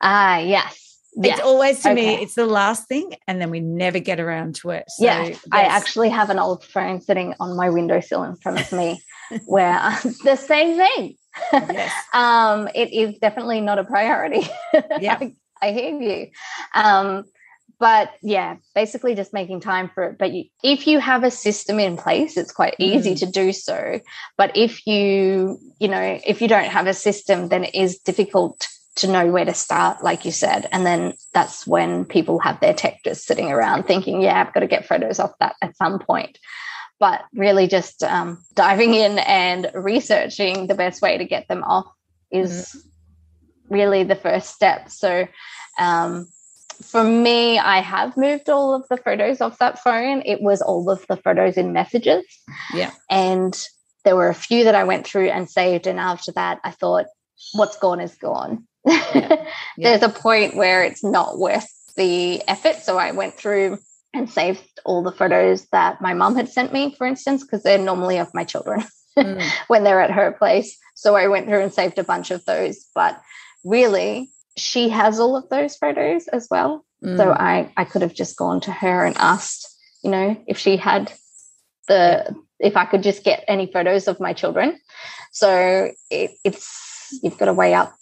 Ah, 0.02 0.34
uh, 0.34 0.40
yes. 0.40 0.80
It's 1.16 1.42
always 1.42 1.80
to 1.84 1.92
okay. 1.92 2.18
me, 2.18 2.24
it's 2.24 2.34
the 2.34 2.48
last 2.48 2.88
thing, 2.88 3.14
and 3.28 3.40
then 3.40 3.52
we 3.52 3.60
never 3.60 4.00
get 4.00 4.20
around 4.20 4.56
to 4.56 4.72
it. 4.72 4.86
So, 4.88 5.06
yeah, 5.06 5.26
yes. 5.26 5.46
I 5.52 5.62
actually 5.62 6.10
have 6.10 6.32
an 6.32 6.40
old 6.40 6.64
phone 6.64 7.02
sitting 7.02 7.36
on 7.40 7.56
my 7.56 7.70
windowsill 7.70 8.24
in 8.24 8.36
front 8.36 8.60
of 8.60 8.72
me 8.72 9.00
where 9.46 9.80
the 10.24 10.36
same 10.36 10.76
thing. 10.76 11.18
Yes. 11.52 11.92
um, 12.14 12.70
it 12.74 12.94
is 12.94 13.18
definitely 13.20 13.62
not 13.62 13.80
a 13.80 13.84
priority. 13.84 14.48
Yeah. 15.00 15.18
I, 15.20 15.36
I, 15.62 15.72
hear 15.72 16.00
you. 16.00 16.28
Um, 16.74 17.26
but 17.80 18.12
yeah, 18.22 18.58
basically 18.74 19.16
just 19.16 19.34
making 19.34 19.60
time 19.60 19.90
for 19.94 20.04
it. 20.04 20.18
But 20.18 20.32
you, 20.32 20.46
if 20.64 20.88
you 20.88 21.00
have 21.00 21.24
a 21.24 21.32
system 21.32 21.80
in 21.80 21.98
place, 21.98 22.38
it's 22.38 22.52
quite 22.52 22.76
easy 22.80 23.14
mm. 23.14 23.20
to 23.20 23.26
do 23.26 23.54
so. 23.54 24.00
But 24.38 24.56
if 24.56 24.86
you, 24.88 25.60
you 25.80 25.88
know, 25.88 26.20
if 26.26 26.42
you 26.42 26.48
don't 26.48 26.70
have 26.70 26.88
a 26.88 26.94
system, 26.94 27.50
then 27.50 27.66
it 27.66 27.76
is 27.76 28.00
difficult 28.00 28.68
to 28.96 29.08
know 29.08 29.28
where 29.32 29.46
to 29.46 29.54
start, 29.54 30.04
like 30.04 30.26
you 30.26 30.32
said. 30.32 30.68
And 30.72 30.86
then 30.86 31.14
that's 31.34 31.66
when 31.66 32.06
people 32.06 32.40
have 32.40 32.60
their 32.60 32.74
tech 32.74 33.00
just 33.04 33.26
sitting 33.26 33.52
around 33.52 33.84
thinking, 33.84 34.22
yeah, 34.22 34.40
I've 34.40 34.54
got 34.54 34.62
to 34.62 34.68
get 34.68 34.88
photos 34.88 35.20
off 35.20 35.38
that 35.40 35.56
at 35.62 35.76
some 35.78 36.00
point 36.00 36.38
but 37.04 37.26
really 37.34 37.68
just 37.68 38.02
um, 38.02 38.42
diving 38.54 38.94
in 38.94 39.20
and 39.20 39.70
researching 39.74 40.68
the 40.68 40.74
best 40.74 41.02
way 41.02 41.18
to 41.18 41.26
get 41.26 41.50
them 41.50 41.62
off 41.62 41.92
is 42.32 42.70
mm-hmm. 42.70 43.74
really 43.74 44.04
the 44.06 44.16
first 44.16 44.56
step. 44.56 44.90
So, 44.90 45.28
um, 45.78 46.30
for 46.82 47.04
me, 47.04 47.60
I 47.60 47.82
have 47.82 48.16
moved 48.16 48.50
all 48.50 48.74
of 48.74 48.88
the 48.88 48.96
photos 48.96 49.42
off 49.42 49.60
that 49.60 49.80
phone. 49.80 50.24
It 50.26 50.42
was 50.42 50.62
all 50.62 50.90
of 50.90 51.06
the 51.10 51.18
photos 51.18 51.58
in 51.58 51.74
messages. 51.74 52.24
Yeah. 52.74 52.92
And 53.10 53.54
there 54.06 54.16
were 54.16 54.30
a 54.30 54.34
few 54.34 54.64
that 54.64 54.76
I 54.76 54.86
went 54.86 55.06
through 55.06 55.28
and 55.28 55.50
saved. 55.50 55.88
And 55.88 56.00
after 56.00 56.32
that, 56.32 56.62
I 56.64 56.72
thought, 56.72 57.08
what's 57.52 57.78
gone 57.80 58.00
is 58.00 58.16
gone. 58.16 58.66
Yeah. 58.86 59.46
Yeah. 59.76 59.98
There's 59.98 60.04
a 60.04 60.20
point 60.20 60.56
where 60.56 60.84
it's 60.84 61.04
not 61.04 61.38
worth 61.38 61.68
the 61.98 62.42
effort. 62.48 62.78
So 62.78 62.98
I 62.98 63.12
went 63.12 63.34
through 63.34 63.80
and 64.14 64.30
saved 64.30 64.64
all 64.86 65.02
the 65.02 65.12
photos 65.12 65.66
that 65.68 66.02
my 66.02 66.14
mom 66.14 66.36
had 66.36 66.50
sent 66.50 66.72
me, 66.72 66.94
for 66.96 67.08
instance, 67.08 67.44
because 67.44 67.64
they're 67.64 67.78
normally 67.78 68.20
of 68.20 68.34
my 68.34 68.44
children 68.44 68.84
mm. 69.18 69.44
when 69.68 69.84
they're 69.84 70.02
at 70.02 70.12
her 70.12 70.32
place. 70.34 70.78
So 70.96 71.16
I 71.16 71.28
went 71.28 71.48
through 71.48 71.62
and 71.62 71.74
saved 71.74 71.98
a 71.98 72.04
bunch 72.04 72.32
of 72.32 72.46
those. 72.46 72.86
But 72.94 73.20
really, 73.64 74.30
she 74.56 74.90
has 74.90 75.20
all 75.20 75.36
of 75.36 75.50
those 75.50 75.76
photos 75.76 76.28
as 76.28 76.48
well. 76.52 76.86
Mm. 77.04 77.18
So 77.18 77.32
I, 77.32 77.72
I 77.76 77.86
could 77.86 78.04
have 78.04 78.14
just 78.14 78.38
gone 78.38 78.62
to 78.62 78.72
her 78.72 79.04
and 79.04 79.18
asked, 79.18 79.68
you 80.04 80.12
know, 80.12 80.42
if 80.48 80.58
she 80.58 80.78
had 80.78 81.12
the, 81.88 82.36
if 82.60 82.78
I 82.78 82.86
could 82.86 83.04
just 83.04 83.24
get 83.24 83.44
any 83.48 83.66
photos 83.72 84.08
of 84.08 84.20
my 84.20 84.34
children. 84.34 84.80
So 85.32 85.92
it, 86.12 86.32
it's, 86.44 87.20
you've 87.24 87.38
got 87.38 87.46
to 87.46 87.54
weigh 87.54 87.74
up 87.74 87.96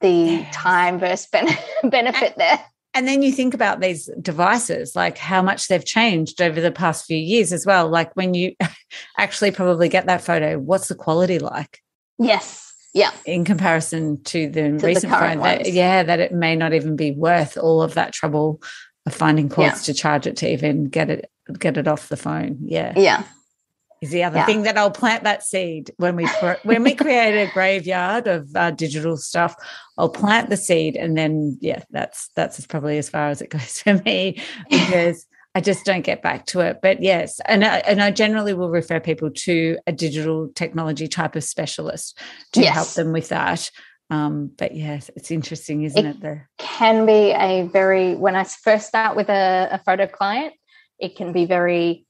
the 0.00 0.46
time 0.52 0.98
versus 0.98 1.28
ben- 1.30 1.58
benefit 1.90 2.34
there. 2.38 2.64
And 2.92 3.06
then 3.06 3.22
you 3.22 3.30
think 3.30 3.54
about 3.54 3.80
these 3.80 4.10
devices, 4.20 4.96
like 4.96 5.16
how 5.16 5.42
much 5.42 5.68
they've 5.68 5.84
changed 5.84 6.42
over 6.42 6.60
the 6.60 6.72
past 6.72 7.06
few 7.06 7.16
years 7.16 7.52
as 7.52 7.64
well. 7.64 7.88
Like 7.88 8.14
when 8.16 8.34
you 8.34 8.54
actually 9.18 9.52
probably 9.52 9.88
get 9.88 10.06
that 10.06 10.22
photo, 10.22 10.58
what's 10.58 10.88
the 10.88 10.96
quality 10.96 11.38
like? 11.38 11.80
Yes. 12.18 12.74
Yeah. 12.92 13.12
In 13.24 13.44
comparison 13.44 14.22
to 14.24 14.48
the 14.48 14.78
to 14.78 14.86
recent 14.86 15.12
the 15.12 15.18
phone, 15.18 15.38
that, 15.38 15.72
yeah, 15.72 16.02
that 16.02 16.18
it 16.18 16.32
may 16.32 16.56
not 16.56 16.72
even 16.72 16.96
be 16.96 17.12
worth 17.12 17.56
all 17.56 17.82
of 17.82 17.94
that 17.94 18.12
trouble 18.12 18.60
of 19.06 19.14
finding 19.14 19.48
cords 19.48 19.86
yeah. 19.86 19.92
to 19.92 19.94
charge 19.94 20.26
it 20.26 20.36
to 20.38 20.50
even 20.50 20.84
get 20.86 21.08
it 21.08 21.30
get 21.58 21.76
it 21.76 21.86
off 21.86 22.08
the 22.08 22.16
phone. 22.16 22.58
Yeah. 22.62 22.92
Yeah 22.96 23.24
is 24.00 24.10
the 24.10 24.24
other 24.24 24.38
yeah. 24.38 24.46
thing 24.46 24.62
that 24.62 24.78
I'll 24.78 24.90
plant 24.90 25.24
that 25.24 25.42
seed 25.42 25.90
when 25.98 26.16
we 26.16 26.26
when 26.62 26.82
we 26.82 26.94
create 26.94 27.42
a 27.42 27.52
graveyard 27.52 28.26
of 28.26 28.48
uh, 28.54 28.70
digital 28.70 29.16
stuff. 29.16 29.54
I'll 29.98 30.08
plant 30.08 30.48
the 30.48 30.56
seed, 30.56 30.96
and 30.96 31.16
then 31.16 31.58
yeah, 31.60 31.82
that's 31.90 32.30
that's 32.34 32.66
probably 32.66 32.98
as 32.98 33.10
far 33.10 33.28
as 33.28 33.42
it 33.42 33.50
goes 33.50 33.82
for 33.82 33.94
me 34.04 34.40
because 34.70 35.26
I 35.54 35.60
just 35.60 35.84
don't 35.84 36.02
get 36.04 36.22
back 36.22 36.46
to 36.46 36.60
it. 36.60 36.78
But 36.80 37.02
yes, 37.02 37.40
and 37.46 37.64
I, 37.64 37.78
and 37.78 38.02
I 38.02 38.10
generally 38.10 38.54
will 38.54 38.70
refer 38.70 39.00
people 39.00 39.30
to 39.30 39.78
a 39.86 39.92
digital 39.92 40.48
technology 40.54 41.08
type 41.08 41.36
of 41.36 41.44
specialist 41.44 42.18
to 42.52 42.60
yes. 42.60 42.74
help 42.74 42.88
them 42.90 43.12
with 43.12 43.28
that. 43.28 43.70
Um, 44.08 44.50
but 44.56 44.74
yes, 44.74 45.10
it's 45.14 45.30
interesting, 45.30 45.82
isn't 45.84 46.06
it? 46.06 46.16
it 46.16 46.20
the- 46.20 46.40
can 46.58 47.04
be 47.04 47.32
a 47.32 47.68
very 47.72 48.14
when 48.14 48.34
I 48.34 48.44
first 48.44 48.88
start 48.88 49.16
with 49.16 49.28
a, 49.28 49.68
a 49.72 49.78
photo 49.84 50.06
client, 50.06 50.54
it 50.98 51.16
can 51.16 51.32
be 51.32 51.44
very 51.44 52.06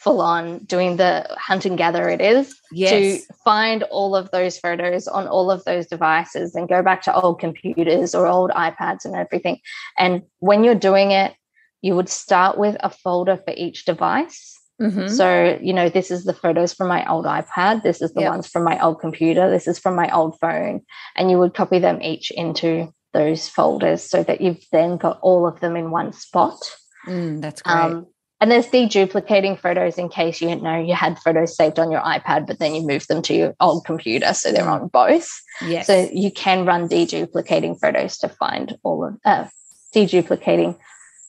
full 0.00 0.20
on 0.22 0.58
doing 0.60 0.96
the 0.96 1.26
hunt 1.38 1.66
and 1.66 1.76
gather 1.76 2.08
it 2.08 2.22
is 2.22 2.58
yes. 2.72 2.90
to 2.90 3.34
find 3.44 3.82
all 3.84 4.16
of 4.16 4.30
those 4.30 4.58
photos 4.58 5.06
on 5.06 5.28
all 5.28 5.50
of 5.50 5.62
those 5.64 5.86
devices 5.86 6.54
and 6.54 6.68
go 6.68 6.82
back 6.82 7.02
to 7.02 7.14
old 7.14 7.38
computers 7.38 8.14
or 8.14 8.26
old 8.26 8.50
iPads 8.52 9.04
and 9.04 9.14
everything. 9.14 9.58
And 9.98 10.22
when 10.38 10.64
you're 10.64 10.74
doing 10.74 11.10
it, 11.10 11.34
you 11.82 11.94
would 11.94 12.08
start 12.08 12.56
with 12.56 12.76
a 12.80 12.88
folder 12.88 13.36
for 13.36 13.52
each 13.56 13.84
device. 13.84 14.58
Mm-hmm. 14.80 15.08
So, 15.08 15.58
you 15.60 15.74
know, 15.74 15.90
this 15.90 16.10
is 16.10 16.24
the 16.24 16.32
photos 16.32 16.72
from 16.72 16.88
my 16.88 17.06
old 17.10 17.26
iPad. 17.26 17.82
This 17.82 18.00
is 18.00 18.14
the 18.14 18.22
yep. 18.22 18.30
ones 18.30 18.46
from 18.46 18.64
my 18.64 18.82
old 18.82 19.00
computer. 19.00 19.50
This 19.50 19.68
is 19.68 19.78
from 19.78 19.94
my 19.94 20.10
old 20.14 20.38
phone. 20.40 20.80
And 21.16 21.30
you 21.30 21.38
would 21.38 21.52
copy 21.52 21.78
them 21.78 22.00
each 22.00 22.30
into 22.30 22.90
those 23.12 23.48
folders 23.48 24.02
so 24.02 24.22
that 24.22 24.40
you've 24.40 24.64
then 24.72 24.96
got 24.96 25.18
all 25.20 25.46
of 25.46 25.60
them 25.60 25.76
in 25.76 25.90
one 25.90 26.14
spot. 26.14 26.58
Mm, 27.06 27.42
that's 27.42 27.60
great. 27.60 27.74
Um, 27.74 28.06
and 28.40 28.50
there's 28.50 28.66
deduplicating 28.66 29.58
photos 29.58 29.98
in 29.98 30.08
case 30.08 30.40
you 30.40 30.54
know 30.56 30.80
you 30.80 30.94
had 30.94 31.18
photos 31.18 31.56
saved 31.56 31.78
on 31.78 31.90
your 31.90 32.00
iPad, 32.00 32.46
but 32.46 32.58
then 32.58 32.74
you 32.74 32.86
moved 32.86 33.08
them 33.08 33.22
to 33.22 33.34
your 33.34 33.54
old 33.60 33.84
computer, 33.84 34.32
so 34.32 34.50
they're 34.50 34.68
on 34.68 34.88
both. 34.88 35.28
Yes. 35.60 35.86
So 35.86 36.08
you 36.12 36.30
can 36.30 36.64
run 36.64 36.88
deduplicating 36.88 37.78
photos 37.78 38.16
to 38.18 38.28
find 38.28 38.76
all 38.82 39.04
of 39.04 39.18
uh, 39.24 39.46
deduplicating 39.94 40.78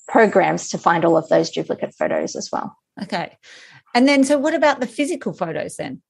programs 0.07 0.69
to 0.69 0.77
find 0.77 1.05
all 1.05 1.17
of 1.17 1.27
those 1.29 1.49
duplicate 1.49 1.93
photos 1.97 2.35
as 2.35 2.49
well. 2.51 2.77
Okay. 3.01 3.37
And 3.93 4.07
then, 4.07 4.23
so 4.23 4.37
what 4.37 4.53
about 4.53 4.79
the 4.79 4.87
physical 4.87 5.33
photos 5.33 5.75
then? 5.75 6.01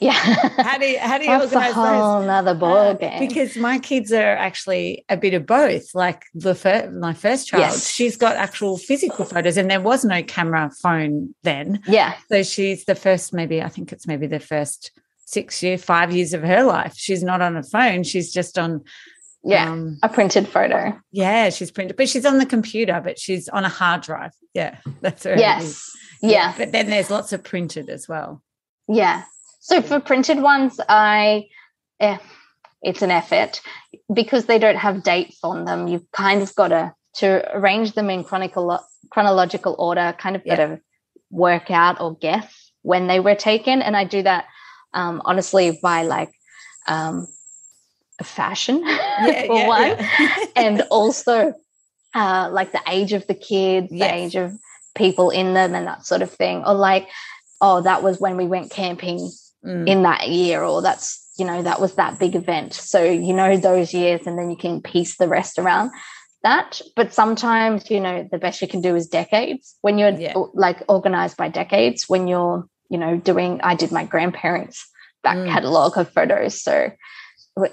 Yeah. 0.00 0.12
how 0.12 0.78
do 0.78 0.86
you, 0.86 0.98
how 0.98 1.18
do 1.18 1.24
you 1.24 1.30
That's 1.30 1.52
organize 1.52 1.70
a 1.70 1.74
whole 1.74 2.18
those? 2.18 2.24
Another 2.24 2.54
ball 2.54 2.76
uh, 2.76 2.94
game. 2.94 3.20
Because 3.26 3.56
my 3.56 3.78
kids 3.78 4.12
are 4.12 4.36
actually 4.36 5.04
a 5.08 5.16
bit 5.16 5.34
of 5.34 5.46
both. 5.46 5.94
Like 5.94 6.24
the 6.34 6.54
first, 6.54 6.92
my 6.92 7.14
first 7.14 7.48
child, 7.48 7.62
yes. 7.62 7.90
she's 7.90 8.16
got 8.16 8.36
actual 8.36 8.76
physical 8.76 9.24
photos, 9.24 9.56
and 9.56 9.70
there 9.70 9.80
was 9.80 10.04
no 10.04 10.22
camera 10.22 10.70
phone 10.82 11.34
then. 11.42 11.80
Yeah. 11.86 12.14
So 12.28 12.42
she's 12.42 12.84
the 12.84 12.94
first, 12.94 13.32
maybe 13.32 13.62
I 13.62 13.68
think 13.68 13.92
it's 13.92 14.06
maybe 14.06 14.26
the 14.26 14.40
first 14.40 14.90
six 15.26 15.62
year, 15.62 15.78
five 15.78 16.12
years 16.12 16.32
of 16.34 16.42
her 16.42 16.62
life. 16.62 16.94
She's 16.96 17.22
not 17.22 17.40
on 17.40 17.56
a 17.56 17.62
phone. 17.62 18.02
She's 18.02 18.32
just 18.32 18.58
on. 18.58 18.82
Yeah, 19.46 19.70
um, 19.70 19.98
a 20.02 20.08
printed 20.08 20.48
photo. 20.48 20.98
Yeah, 21.12 21.50
she's 21.50 21.70
printed, 21.70 21.98
but 21.98 22.08
she's 22.08 22.24
on 22.24 22.38
the 22.38 22.46
computer, 22.46 23.02
but 23.04 23.18
she's 23.18 23.46
on 23.50 23.64
a 23.64 23.68
hard 23.68 24.00
drive. 24.00 24.32
Yeah, 24.54 24.78
that's 25.02 25.24
her. 25.24 25.36
Yes. 25.36 25.90
Yeah. 26.22 26.30
yeah. 26.30 26.54
But 26.56 26.72
then 26.72 26.88
there's 26.88 27.10
lots 27.10 27.32
of 27.34 27.42
printed 27.44 27.90
as 27.90 28.08
well. 28.08 28.42
Yeah. 28.88 29.24
So 29.64 29.80
for 29.80 29.98
printed 29.98 30.42
ones, 30.42 30.78
I 30.90 31.48
eh, 31.98 32.18
it's 32.82 33.00
an 33.00 33.10
effort 33.10 33.62
because 34.12 34.44
they 34.44 34.58
don't 34.58 34.76
have 34.76 35.02
dates 35.02 35.38
on 35.42 35.64
them. 35.64 35.88
You've 35.88 36.10
kind 36.12 36.42
of 36.42 36.54
got 36.54 36.68
to 36.68 36.94
to 37.14 37.56
arrange 37.56 37.94
them 37.94 38.10
in 38.10 38.24
chronicle, 38.24 38.78
chronological 39.08 39.74
order. 39.78 40.14
Kind 40.18 40.36
of 40.36 40.42
yeah. 40.44 40.56
got 40.56 40.66
to 40.66 40.80
work 41.30 41.70
out 41.70 41.98
or 41.98 42.14
guess 42.14 42.72
when 42.82 43.06
they 43.06 43.20
were 43.20 43.34
taken, 43.34 43.80
and 43.80 43.96
I 43.96 44.04
do 44.04 44.22
that 44.22 44.44
um, 44.92 45.22
honestly 45.24 45.78
by 45.82 46.02
like 46.02 46.34
um, 46.86 47.26
fashion 48.22 48.82
yeah, 48.84 49.46
for 49.46 49.56
yeah, 49.56 49.66
one, 49.66 50.08
and 50.56 50.82
also 50.90 51.54
uh, 52.14 52.50
like 52.52 52.72
the 52.72 52.82
age 52.86 53.14
of 53.14 53.26
the 53.28 53.34
kids, 53.34 53.88
yes. 53.90 54.10
the 54.10 54.14
age 54.14 54.34
of 54.34 54.52
people 54.94 55.30
in 55.30 55.54
them, 55.54 55.74
and 55.74 55.86
that 55.86 56.04
sort 56.04 56.20
of 56.20 56.30
thing, 56.30 56.62
or 56.66 56.74
like 56.74 57.08
oh, 57.62 57.80
that 57.80 58.02
was 58.02 58.20
when 58.20 58.36
we 58.36 58.44
went 58.44 58.70
camping 58.70 59.30
mm. 59.64 59.88
in 59.88 60.02
that 60.02 60.28
year, 60.28 60.62
or 60.62 60.82
that's, 60.82 61.28
you 61.38 61.44
know, 61.44 61.62
that 61.62 61.80
was 61.80 61.94
that 61.94 62.18
big 62.18 62.34
event. 62.34 62.74
So, 62.74 63.02
you 63.02 63.32
know, 63.32 63.56
those 63.56 63.92
years, 63.92 64.26
and 64.26 64.38
then 64.38 64.50
you 64.50 64.56
can 64.56 64.82
piece 64.82 65.16
the 65.16 65.28
rest 65.28 65.58
around 65.58 65.90
that. 66.42 66.80
But 66.94 67.12
sometimes, 67.12 67.90
you 67.90 68.00
know, 68.00 68.28
the 68.30 68.38
best 68.38 68.62
you 68.62 68.68
can 68.68 68.80
do 68.80 68.94
is 68.94 69.08
decades 69.08 69.76
when 69.80 69.98
you're 69.98 70.10
yeah. 70.10 70.34
like 70.54 70.82
organized 70.88 71.36
by 71.36 71.48
decades, 71.48 72.08
when 72.08 72.28
you're, 72.28 72.68
you 72.90 72.98
know, 72.98 73.16
doing, 73.16 73.60
I 73.62 73.74
did 73.74 73.90
my 73.90 74.04
grandparents' 74.04 74.88
back 75.22 75.38
mm. 75.38 75.48
catalog 75.48 75.98
of 75.98 76.10
photos. 76.10 76.60
So 76.60 76.92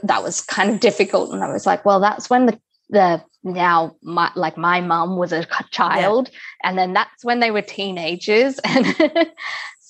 that 0.04 0.24
was 0.24 0.42
kind 0.42 0.72
of 0.72 0.80
difficult. 0.80 1.34
And 1.34 1.44
I 1.44 1.52
was 1.52 1.66
like, 1.66 1.86
well, 1.86 2.00
that's 2.00 2.30
when 2.30 2.48
the 2.48 2.60
the 2.92 3.24
now 3.44 3.96
my 4.04 4.32
like 4.36 4.58
my 4.58 4.82
mum 4.82 5.18
was 5.18 5.32
a 5.32 5.48
child 5.72 6.30
yeah. 6.30 6.40
and 6.64 6.78
then 6.78 6.94
that's 6.94 7.24
when 7.24 7.40
they 7.40 7.50
were 7.50 7.62
teenagers 7.62 8.60
and 8.66 8.86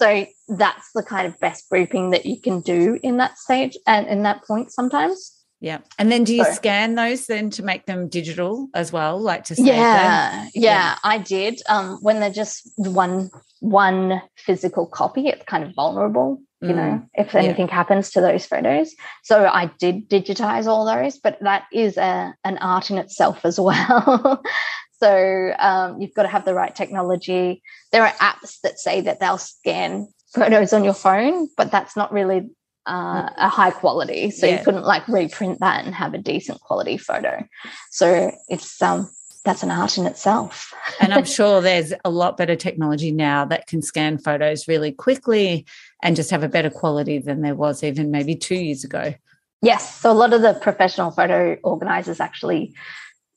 so 0.01 0.25
that's 0.47 0.91
the 0.95 1.03
kind 1.03 1.27
of 1.27 1.39
best 1.39 1.69
grouping 1.69 2.09
that 2.09 2.25
you 2.25 2.41
can 2.41 2.61
do 2.61 2.99
in 3.03 3.17
that 3.17 3.37
stage 3.37 3.77
and 3.85 4.07
in 4.07 4.23
that 4.23 4.43
point 4.45 4.71
sometimes. 4.71 5.37
Yeah. 5.59 5.77
And 5.99 6.11
then 6.11 6.23
do 6.23 6.35
you 6.35 6.43
so, 6.43 6.53
scan 6.53 6.95
those 6.95 7.27
then 7.27 7.51
to 7.51 7.63
make 7.63 7.85
them 7.85 8.09
digital 8.09 8.67
as 8.73 8.91
well? 8.91 9.21
Like 9.21 9.43
to 9.45 9.55
yeah, 9.59 9.75
yeah, 9.75 10.47
yeah, 10.55 10.95
I 11.03 11.19
did. 11.19 11.61
Um, 11.69 11.99
when 12.01 12.19
they're 12.19 12.31
just 12.31 12.67
one 12.77 13.29
one 13.59 14.23
physical 14.37 14.87
copy, 14.87 15.27
it's 15.27 15.43
kind 15.45 15.63
of 15.63 15.75
vulnerable, 15.75 16.41
you 16.61 16.69
mm, 16.69 16.75
know, 16.75 17.03
if 17.13 17.35
anything 17.35 17.67
yeah. 17.67 17.75
happens 17.75 18.09
to 18.11 18.21
those 18.21 18.47
photos. 18.47 18.95
So 19.21 19.45
I 19.45 19.69
did 19.77 20.09
digitize 20.09 20.65
all 20.65 20.83
those, 20.83 21.19
but 21.19 21.37
that 21.41 21.65
is 21.71 21.95
a 21.97 22.33
an 22.43 22.57
art 22.57 22.89
in 22.89 22.97
itself 22.97 23.45
as 23.45 23.59
well. 23.59 24.41
So 25.01 25.53
um, 25.57 25.99
you've 25.99 26.13
got 26.13 26.23
to 26.23 26.29
have 26.29 26.45
the 26.45 26.53
right 26.53 26.75
technology. 26.75 27.63
There 27.91 28.03
are 28.03 28.13
apps 28.13 28.61
that 28.61 28.79
say 28.79 29.01
that 29.01 29.19
they'll 29.19 29.39
scan 29.39 30.07
photos 30.33 30.73
on 30.73 30.83
your 30.83 30.93
phone, 30.93 31.49
but 31.57 31.71
that's 31.71 31.97
not 31.97 32.13
really 32.13 32.51
uh, 32.85 33.29
a 33.35 33.49
high 33.49 33.71
quality. 33.71 34.29
So 34.29 34.45
yeah. 34.45 34.59
you 34.59 34.65
couldn't 34.65 34.83
like 34.83 35.07
reprint 35.07 35.59
that 35.59 35.85
and 35.85 35.95
have 35.95 36.13
a 36.13 36.19
decent 36.19 36.61
quality 36.61 36.97
photo. 36.97 37.43
So 37.89 38.31
it's 38.47 38.79
um 38.81 39.09
that's 39.43 39.63
an 39.63 39.71
art 39.71 39.97
in 39.97 40.05
itself. 40.05 40.71
and 40.99 41.13
I'm 41.15 41.25
sure 41.39 41.61
there's 41.61 41.93
a 42.05 42.11
lot 42.11 42.37
better 42.37 42.55
technology 42.55 43.11
now 43.11 43.43
that 43.45 43.65
can 43.65 43.81
scan 43.81 44.19
photos 44.19 44.67
really 44.67 44.91
quickly 44.91 45.65
and 46.03 46.15
just 46.15 46.29
have 46.29 46.43
a 46.43 46.49
better 46.49 46.69
quality 46.69 47.17
than 47.17 47.41
there 47.41 47.55
was 47.55 47.83
even 47.83 48.11
maybe 48.11 48.35
two 48.35 48.55
years 48.55 48.83
ago. 48.83 49.15
Yes. 49.63 49.99
So 49.99 50.11
a 50.11 50.13
lot 50.13 50.33
of 50.33 50.43
the 50.43 50.53
professional 50.53 51.09
photo 51.09 51.57
organizers 51.63 52.19
actually 52.19 52.75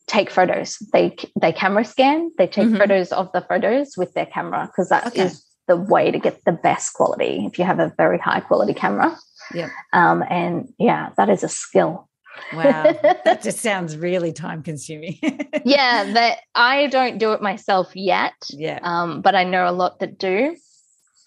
take 0.07 0.29
photos. 0.29 0.77
They 0.93 1.15
they 1.39 1.51
camera 1.51 1.83
scan. 1.83 2.31
They 2.37 2.47
take 2.47 2.67
mm-hmm. 2.67 2.77
photos 2.77 3.11
of 3.11 3.31
the 3.33 3.41
photos 3.41 3.97
with 3.97 4.13
their 4.13 4.25
camera 4.25 4.67
because 4.67 4.89
that 4.89 5.07
okay. 5.07 5.23
is 5.23 5.45
the 5.67 5.75
way 5.75 6.11
to 6.11 6.19
get 6.19 6.43
the 6.45 6.51
best 6.51 6.93
quality. 6.93 7.45
If 7.45 7.57
you 7.57 7.65
have 7.65 7.79
a 7.79 7.93
very 7.97 8.19
high 8.19 8.39
quality 8.39 8.73
camera, 8.73 9.17
yeah, 9.53 9.69
um, 9.93 10.23
and 10.29 10.73
yeah, 10.77 11.09
that 11.17 11.29
is 11.29 11.43
a 11.43 11.49
skill. 11.49 12.09
Wow, 12.53 12.83
that 13.25 13.41
just 13.41 13.59
sounds 13.59 13.97
really 13.97 14.33
time 14.33 14.61
consuming. 14.61 15.17
yeah, 15.65 16.11
that 16.13 16.39
I 16.53 16.87
don't 16.87 17.17
do 17.17 17.33
it 17.33 17.41
myself 17.41 17.95
yet. 17.95 18.33
Yeah, 18.49 18.79
um, 18.83 19.21
but 19.21 19.35
I 19.35 19.43
know 19.43 19.67
a 19.67 19.71
lot 19.71 19.99
that 19.99 20.17
do. 20.17 20.55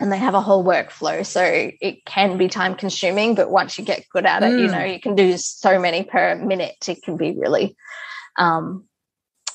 And 0.00 0.12
they 0.12 0.18
have 0.18 0.34
a 0.34 0.40
whole 0.40 0.62
workflow. 0.62 1.26
So 1.26 1.42
it 1.42 2.04
can 2.04 2.38
be 2.38 2.46
time 2.46 2.76
consuming, 2.76 3.34
but 3.34 3.50
once 3.50 3.76
you 3.76 3.84
get 3.84 4.04
good 4.12 4.26
at 4.26 4.44
it, 4.44 4.52
mm. 4.52 4.60
you 4.60 4.68
know, 4.68 4.84
you 4.84 5.00
can 5.00 5.16
do 5.16 5.36
so 5.36 5.80
many 5.80 6.04
per 6.04 6.36
minute. 6.36 6.76
It 6.86 7.02
can 7.02 7.16
be 7.16 7.34
really 7.36 7.76
um, 8.38 8.84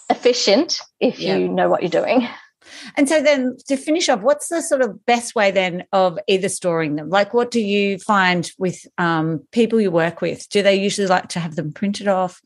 efficient 0.09 0.79
if 0.99 1.19
yeah. 1.19 1.37
you 1.37 1.47
know 1.47 1.69
what 1.69 1.81
you're 1.81 1.89
doing. 1.89 2.27
And 2.95 3.07
so 3.09 3.21
then 3.21 3.57
to 3.67 3.77
finish 3.77 4.09
off, 4.09 4.21
what's 4.21 4.47
the 4.49 4.61
sort 4.61 4.81
of 4.81 5.05
best 5.05 5.35
way 5.35 5.51
then 5.51 5.85
of 5.91 6.17
either 6.27 6.49
storing 6.49 6.95
them? 6.95 7.09
Like 7.09 7.33
what 7.33 7.51
do 7.51 7.59
you 7.59 7.99
find 7.99 8.49
with 8.57 8.85
um, 8.97 9.41
people 9.51 9.81
you 9.81 9.91
work 9.91 10.21
with? 10.21 10.47
Do 10.49 10.61
they 10.61 10.75
usually 10.75 11.07
like 11.07 11.29
to 11.29 11.39
have 11.39 11.55
them 11.55 11.71
printed 11.71 12.07
off? 12.07 12.41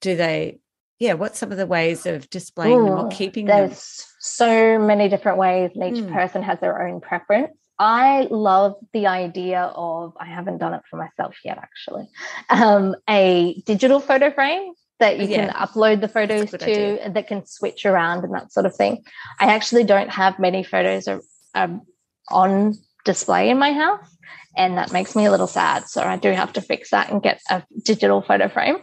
Do 0.00 0.16
they 0.16 0.58
yeah, 1.00 1.14
what's 1.14 1.38
some 1.38 1.50
of 1.50 1.58
the 1.58 1.66
ways 1.66 2.06
of 2.06 2.30
displaying 2.30 2.78
Ooh, 2.78 2.84
them 2.84 2.98
or 2.98 3.08
keeping 3.10 3.46
there's 3.46 3.60
them? 3.60 3.68
There's 3.70 4.06
so 4.20 4.78
many 4.78 5.08
different 5.08 5.38
ways 5.38 5.72
and 5.74 5.96
each 5.96 6.02
mm. 6.02 6.12
person 6.12 6.42
has 6.42 6.60
their 6.60 6.86
own 6.86 7.00
preference. 7.00 7.52
I 7.78 8.28
love 8.30 8.76
the 8.92 9.08
idea 9.08 9.62
of, 9.74 10.14
I 10.18 10.26
haven't 10.26 10.58
done 10.58 10.74
it 10.74 10.82
for 10.88 10.96
myself 10.96 11.34
yet 11.44 11.58
actually, 11.58 12.08
um, 12.48 12.94
a 13.10 13.60
digital 13.66 13.98
photo 13.98 14.30
frame 14.30 14.72
that 15.04 15.18
you 15.18 15.26
yeah. 15.26 15.52
can 15.52 15.54
upload 15.54 16.00
the 16.00 16.08
photos 16.08 16.50
to 16.50 16.56
idea. 16.64 17.10
that 17.10 17.26
can 17.28 17.44
switch 17.44 17.84
around 17.84 18.24
and 18.24 18.32
that 18.32 18.50
sort 18.50 18.64
of 18.64 18.74
thing. 18.74 19.04
I 19.38 19.52
actually 19.54 19.84
don't 19.84 20.08
have 20.08 20.38
many 20.38 20.64
photos 20.64 21.06
um, 21.54 21.82
on 22.30 22.78
display 23.04 23.50
in 23.50 23.58
my 23.58 23.72
house, 23.72 24.08
and 24.56 24.78
that 24.78 24.92
makes 24.92 25.14
me 25.14 25.26
a 25.26 25.30
little 25.30 25.46
sad. 25.46 25.88
So 25.88 26.02
I 26.02 26.16
do 26.16 26.30
have 26.30 26.54
to 26.54 26.62
fix 26.62 26.90
that 26.90 27.10
and 27.10 27.22
get 27.22 27.42
a 27.50 27.62
digital 27.82 28.22
photo 28.22 28.48
frame. 28.48 28.78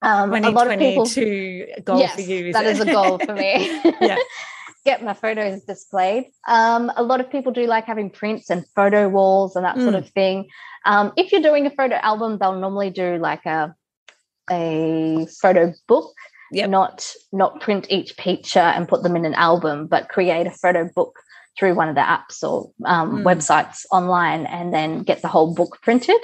Um, 0.00 0.32
a 0.32 0.50
lot 0.50 0.70
of 0.70 0.78
people 0.78 1.04
goal 1.04 1.98
yes, 1.98 2.14
for 2.14 2.22
you. 2.22 2.52
That 2.54 2.64
is 2.64 2.80
a 2.80 2.86
goal 2.86 3.18
for 3.18 3.34
me. 3.34 3.80
yeah. 4.00 4.16
Get 4.84 5.04
my 5.04 5.14
photos 5.14 5.62
displayed. 5.62 6.24
Um, 6.48 6.90
a 6.96 7.04
lot 7.04 7.20
of 7.20 7.30
people 7.30 7.52
do 7.52 7.66
like 7.66 7.84
having 7.84 8.10
prints 8.10 8.50
and 8.50 8.66
photo 8.74 9.08
walls 9.08 9.54
and 9.54 9.64
that 9.64 9.76
mm. 9.76 9.82
sort 9.82 9.94
of 9.94 10.08
thing. 10.10 10.48
Um, 10.84 11.12
if 11.16 11.30
you're 11.30 11.40
doing 11.40 11.66
a 11.66 11.70
photo 11.70 11.94
album, 11.94 12.38
they'll 12.38 12.58
normally 12.58 12.90
do 12.90 13.16
like 13.18 13.46
a 13.46 13.76
a 14.50 15.26
photo 15.40 15.72
book, 15.88 16.12
yep. 16.52 16.70
not 16.70 17.12
not 17.32 17.60
print 17.60 17.86
each 17.90 18.16
picture 18.16 18.60
and 18.60 18.88
put 18.88 19.02
them 19.02 19.16
in 19.16 19.24
an 19.24 19.34
album, 19.34 19.86
but 19.86 20.08
create 20.08 20.46
a 20.46 20.50
photo 20.50 20.88
book 20.94 21.18
through 21.58 21.74
one 21.74 21.88
of 21.88 21.94
the 21.94 22.00
apps 22.00 22.42
or 22.42 22.70
um, 22.84 23.18
mm. 23.18 23.22
websites 23.24 23.84
online, 23.90 24.46
and 24.46 24.72
then 24.72 25.02
get 25.02 25.22
the 25.22 25.28
whole 25.28 25.54
book 25.54 25.78
printed. 25.82 26.20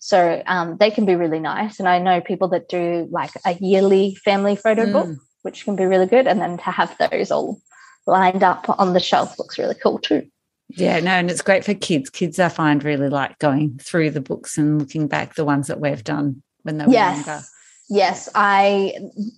So 0.00 0.42
um, 0.46 0.76
they 0.78 0.90
can 0.90 1.06
be 1.06 1.14
really 1.14 1.40
nice. 1.40 1.78
And 1.78 1.88
I 1.88 1.98
know 1.98 2.20
people 2.20 2.48
that 2.48 2.68
do 2.68 3.08
like 3.10 3.30
a 3.46 3.54
yearly 3.54 4.16
family 4.16 4.54
photo 4.54 4.84
mm. 4.84 4.92
book, 4.92 5.16
which 5.42 5.64
can 5.64 5.76
be 5.76 5.86
really 5.86 6.06
good. 6.06 6.26
And 6.26 6.40
then 6.40 6.58
to 6.58 6.70
have 6.70 6.94
those 6.98 7.30
all 7.30 7.58
lined 8.06 8.42
up 8.42 8.66
on 8.78 8.92
the 8.92 9.00
shelf 9.00 9.38
looks 9.38 9.58
really 9.58 9.74
cool 9.82 9.98
too. 9.98 10.28
Yeah, 10.68 11.00
no, 11.00 11.12
and 11.12 11.30
it's 11.30 11.42
great 11.42 11.64
for 11.64 11.74
kids. 11.74 12.10
Kids 12.10 12.38
I 12.38 12.48
find 12.48 12.82
really 12.82 13.08
like 13.08 13.38
going 13.38 13.78
through 13.78 14.10
the 14.10 14.20
books 14.20 14.58
and 14.58 14.78
looking 14.78 15.06
back 15.06 15.34
the 15.34 15.44
ones 15.44 15.68
that 15.68 15.80
we've 15.80 16.04
done 16.04 16.42
when 16.62 16.78
they 16.78 16.86
were 16.86 16.92
yes. 16.92 17.26
younger. 17.26 17.44
Yes, 17.88 18.28
I 18.34 18.94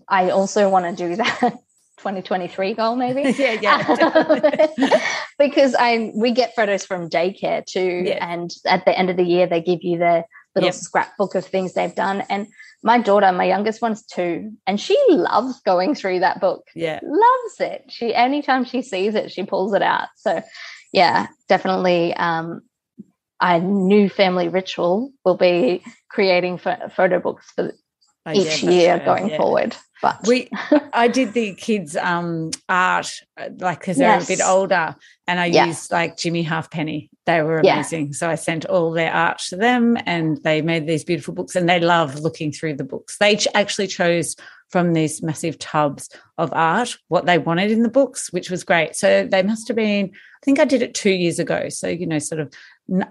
I 0.09 0.31
also 0.31 0.69
want 0.69 0.85
to 0.85 1.09
do 1.09 1.17
that 1.17 1.41
2023 1.99 2.75
goal 2.75 2.97
maybe. 2.97 3.31
yeah, 3.39 3.59
yeah. 3.61 5.01
because 5.39 5.75
I 5.79 6.13
we 6.15 6.31
get 6.31 6.55
photos 6.55 6.85
from 6.85 7.11
daycare 7.11 7.65
too 7.65 8.05
yeah. 8.07 8.25
and 8.33 8.53
at 8.65 8.85
the 8.85 8.97
end 8.97 9.11
of 9.11 9.17
the 9.17 9.25
year 9.25 9.47
they 9.47 9.61
give 9.61 9.83
you 9.83 9.99
the 9.99 10.25
little 10.55 10.69
yep. 10.69 10.75
scrapbook 10.75 11.35
of 11.35 11.45
things 11.45 11.75
they've 11.75 11.95
done. 11.95 12.23
And 12.31 12.47
my 12.83 12.99
daughter, 12.99 13.31
my 13.33 13.45
youngest 13.45 13.83
one's 13.83 14.03
two, 14.03 14.53
and 14.67 14.81
she 14.81 14.99
loves 15.09 15.61
going 15.63 15.95
through 15.95 16.21
that 16.21 16.41
book. 16.41 16.67
Yeah. 16.75 17.01
Loves 17.03 17.61
it. 17.61 17.85
She 17.89 18.15
anytime 18.15 18.65
she 18.65 18.83
sees 18.83 19.15
it, 19.15 19.31
she 19.31 19.45
pulls 19.45 19.75
it 19.75 19.83
out. 19.83 20.09
So 20.17 20.43
yeah, 20.93 21.27
definitely 21.49 22.15
um 22.15 22.63
a 23.41 23.61
new 23.61 24.09
family 24.09 24.49
ritual 24.49 25.13
will 25.25 25.37
be 25.37 25.83
creating 26.09 26.59
photo 26.59 27.21
books 27.21 27.51
for 27.55 27.73
oh, 28.27 28.33
each 28.33 28.63
year 28.63 29.01
going 29.05 29.31
yeah. 29.31 29.37
forward. 29.37 29.77
But 30.03 30.27
we, 30.27 30.51
I 30.93 31.09
did 31.09 31.33
the 31.33 31.55
kids' 31.55 31.97
um, 31.97 32.51
art, 32.69 33.11
uh, 33.37 33.49
like 33.59 33.81
because 33.81 33.97
they're 33.97 34.09
yes. 34.09 34.25
a 34.25 34.37
bit 34.37 34.41
older, 34.45 34.95
and 35.27 35.41
I 35.41 35.47
yeah. 35.47 35.67
used 35.67 35.91
like 35.91 36.17
Jimmy 36.17 36.43
Halfpenny. 36.43 37.11
They 37.25 37.43
were 37.43 37.59
amazing. 37.59 38.07
Yeah. 38.07 38.13
So 38.13 38.31
I 38.31 38.35
sent 38.35 38.67
all 38.67 38.91
their 38.91 39.13
art 39.13 39.39
to 39.49 39.57
them, 39.57 39.97
and 40.05 40.43
they 40.43 40.61
made 40.63 40.87
these 40.87 41.05
beautiful 41.05 41.35
books. 41.35 41.57
And 41.57 41.69
they 41.69 41.81
love 41.81 42.21
looking 42.21 42.53
through 42.53 42.75
the 42.75 42.85
books. 42.85 43.17
They 43.19 43.37
ch- 43.37 43.49
actually 43.55 43.87
chose 43.87 44.37
from 44.69 44.93
these 44.93 45.23
massive 45.23 45.59
tubs 45.59 46.11
of 46.39 46.53
art 46.53 46.97
what 47.09 47.25
they 47.25 47.39
wanted 47.39 47.71
in 47.71 47.83
the 47.83 47.89
books, 47.89 48.33
which 48.33 48.51
was 48.51 48.65
great. 48.65 48.97
So 48.97 49.27
they 49.27 49.43
must 49.43 49.69
have 49.69 49.77
been. 49.77 50.11
I 50.13 50.45
think 50.45 50.61
I 50.61 50.65
did 50.65 50.83
it 50.83 50.95
two 50.95 51.13
years 51.13 51.39
ago. 51.39 51.69
So 51.71 51.89
you 51.89 52.07
know, 52.07 52.19
sort 52.19 52.41
of 52.41 52.53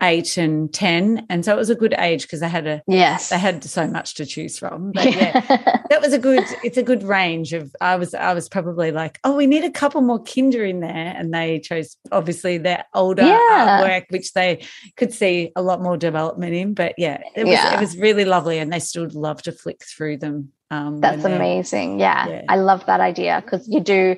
eight 0.01 0.37
and 0.37 0.73
ten, 0.73 1.25
and 1.29 1.43
so 1.43 1.53
it 1.53 1.57
was 1.57 1.69
a 1.69 1.75
good 1.75 1.93
age 1.97 2.23
because 2.23 2.39
they 2.39 2.49
had 2.49 2.65
a 2.65 2.81
yes, 2.87 3.29
they 3.29 3.37
had 3.37 3.63
so 3.63 3.87
much 3.87 4.15
to 4.15 4.25
choose 4.25 4.57
from. 4.57 4.91
But 4.95 5.13
yeah, 5.13 5.41
that 5.89 6.01
was 6.01 6.13
a 6.13 6.19
good. 6.19 6.43
It's 6.63 6.77
a 6.77 6.83
good 6.83 7.03
range 7.03 7.53
of. 7.53 7.75
I 7.81 7.97
was 7.97 8.13
I 8.13 8.33
was 8.33 8.47
probably 8.47 8.91
like, 8.91 9.19
oh, 9.23 9.35
we 9.35 9.47
need 9.47 9.63
a 9.63 9.71
couple 9.71 10.01
more 10.01 10.23
Kinder 10.23 10.63
in 10.63 10.79
there, 10.79 11.13
and 11.17 11.33
they 11.33 11.59
chose 11.59 11.97
obviously 12.11 12.57
their 12.57 12.85
older 12.93 13.23
yeah. 13.23 13.81
artwork, 13.81 14.05
which 14.09 14.33
they 14.33 14.65
could 14.95 15.13
see 15.13 15.51
a 15.55 15.61
lot 15.61 15.81
more 15.81 15.97
development 15.97 16.53
in. 16.53 16.73
But 16.73 16.95
yeah, 16.97 17.21
it 17.35 17.43
was 17.43 17.53
yeah. 17.53 17.75
it 17.75 17.79
was 17.79 17.97
really 17.97 18.25
lovely, 18.25 18.59
and 18.59 18.71
they 18.71 18.79
still 18.79 19.07
love 19.11 19.41
to 19.43 19.51
flick 19.51 19.83
through 19.83 20.17
them. 20.17 20.51
Um, 20.71 21.01
That's 21.01 21.25
amazing. 21.25 21.99
Yeah, 21.99 22.27
yeah, 22.27 22.41
I 22.47 22.55
love 22.55 22.85
that 22.85 23.01
idea 23.01 23.41
because 23.43 23.67
you 23.67 23.81
do 23.81 24.15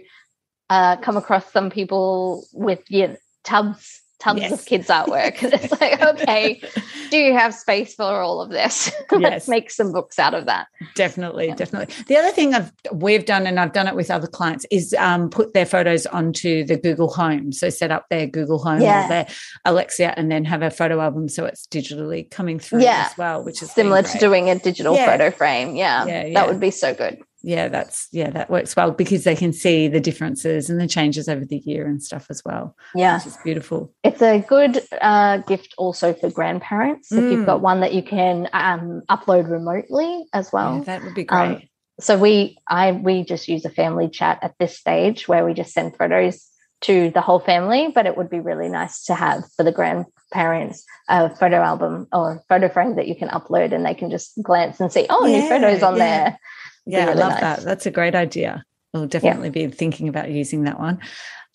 uh, 0.69 0.97
come 0.97 1.17
across 1.17 1.51
some 1.51 1.69
people 1.69 2.45
with 2.53 2.81
your 2.89 3.17
tubs 3.43 4.01
tons 4.19 4.41
yes. 4.41 4.51
of 4.51 4.65
kids 4.65 4.87
artwork. 4.87 5.37
it's 5.41 5.79
like, 5.79 6.01
okay, 6.21 6.61
do 7.09 7.17
you 7.17 7.33
have 7.33 7.53
space 7.53 7.95
for 7.95 8.03
all 8.03 8.41
of 8.41 8.49
this? 8.49 8.91
Let's 9.11 9.21
yes. 9.21 9.47
make 9.47 9.71
some 9.71 9.91
books 9.91 10.19
out 10.19 10.33
of 10.33 10.45
that. 10.45 10.67
Definitely, 10.95 11.47
yeah. 11.47 11.55
definitely. 11.55 11.93
The 12.07 12.17
other 12.17 12.31
thing 12.31 12.53
I've 12.53 12.71
we've 12.91 13.25
done, 13.25 13.47
and 13.47 13.59
I've 13.59 13.73
done 13.73 13.87
it 13.87 13.95
with 13.95 14.11
other 14.11 14.27
clients, 14.27 14.65
is 14.71 14.93
um, 14.97 15.29
put 15.29 15.53
their 15.53 15.65
photos 15.65 16.05
onto 16.05 16.63
the 16.63 16.77
Google 16.77 17.09
Home. 17.09 17.51
So 17.51 17.69
set 17.69 17.91
up 17.91 18.05
their 18.09 18.27
Google 18.27 18.59
Home 18.59 18.81
yeah. 18.81 19.05
or 19.05 19.09
their 19.09 19.27
Alexa, 19.65 20.17
and 20.17 20.31
then 20.31 20.45
have 20.45 20.61
a 20.61 20.71
photo 20.71 20.99
album 20.99 21.29
so 21.29 21.45
it's 21.45 21.67
digitally 21.67 22.29
coming 22.29 22.59
through 22.59 22.81
yeah. 22.81 23.07
as 23.09 23.17
well, 23.17 23.43
which 23.43 23.61
is 23.61 23.71
similar 23.71 24.01
to 24.01 24.17
doing 24.17 24.49
a 24.49 24.57
digital 24.57 24.95
photo 24.95 25.31
frame. 25.31 25.75
Yeah, 25.75 26.05
that 26.33 26.47
would 26.47 26.59
be 26.59 26.71
so 26.71 26.93
good 26.93 27.21
yeah, 27.47 27.69
that's 27.69 28.09
yeah, 28.11 28.29
that 28.31 28.49
works 28.49 28.75
well 28.75 28.91
because 28.91 29.23
they 29.23 29.35
can 29.35 29.53
see 29.53 29.87
the 29.87 30.01
differences 30.01 30.69
and 30.69 30.81
the 30.81 30.87
changes 30.87 31.29
over 31.29 31.45
the 31.45 31.59
year 31.59 31.87
and 31.87 32.03
stuff 32.03 32.27
as 32.29 32.41
well. 32.43 32.75
Yeah, 32.93 33.21
it's 33.25 33.37
beautiful. 33.37 33.93
It's 34.03 34.21
a 34.21 34.39
good 34.39 34.81
uh, 34.99 35.37
gift 35.37 35.73
also 35.77 36.13
for 36.13 36.29
grandparents 36.29 37.09
mm. 37.09 37.19
if 37.19 37.31
you've 37.31 37.45
got 37.45 37.59
mm. 37.59 37.63
one 37.63 37.79
that 37.79 37.93
you 37.93 38.03
can 38.03 38.49
um, 38.51 39.01
upload 39.09 39.49
remotely 39.49 40.25
as 40.33 40.51
well. 40.51 40.79
Yeah, 40.79 40.83
that 40.83 41.03
would 41.03 41.15
be 41.15 41.27
um, 41.29 41.47
great. 41.47 41.55
Um, 41.55 41.69
so 42.01 42.17
we, 42.17 42.57
I, 42.67 42.91
we 42.91 43.23
just 43.23 43.47
use 43.47 43.63
a 43.63 43.69
family 43.69 44.09
chat 44.09 44.39
at 44.41 44.53
this 44.59 44.77
stage 44.77 45.29
where 45.29 45.45
we 45.45 45.53
just 45.53 45.71
send 45.71 45.95
photos 45.95 46.45
to 46.81 47.11
the 47.11 47.21
whole 47.21 47.39
family, 47.39 47.91
but 47.95 48.05
it 48.05 48.17
would 48.17 48.29
be 48.29 48.41
really 48.41 48.67
nice 48.67 49.05
to 49.05 49.15
have 49.15 49.45
for 49.55 49.63
the 49.63 49.71
grandparents 49.71 50.85
a 51.07 51.33
photo 51.33 51.61
album 51.61 52.07
or 52.11 52.43
photo 52.49 52.67
frame 52.67 52.97
that 52.97 53.07
you 53.07 53.15
can 53.15 53.29
upload 53.29 53.73
and 53.73 53.85
they 53.85 53.95
can 53.95 54.11
just 54.11 54.33
glance 54.43 54.81
and 54.81 54.91
see, 54.91 55.07
oh, 55.09 55.25
yeah, 55.25 55.39
new 55.39 55.49
photos 55.49 55.81
on 55.81 55.95
yeah. 55.95 56.23
there. 56.23 56.39
Yeah, 56.87 57.07
really 57.07 57.21
I 57.21 57.25
love 57.25 57.31
nice. 57.33 57.41
that. 57.41 57.59
That's 57.61 57.85
a 57.85 57.91
great 57.91 58.15
idea. 58.15 58.63
We'll 58.93 59.07
definitely 59.07 59.47
yeah. 59.47 59.67
be 59.67 59.73
thinking 59.73 60.07
about 60.07 60.31
using 60.31 60.63
that 60.63 60.79
one. 60.79 60.99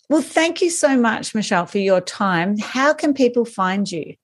Well, 0.09 0.21
thank 0.21 0.61
you 0.61 0.69
so 0.69 0.97
much, 0.97 1.33
Michelle, 1.33 1.65
for 1.65 1.79
your 1.79 2.01
time. 2.01 2.57
How 2.59 2.93
can 2.93 3.13
people 3.13 3.45
find 3.45 3.89
you? 3.91 4.15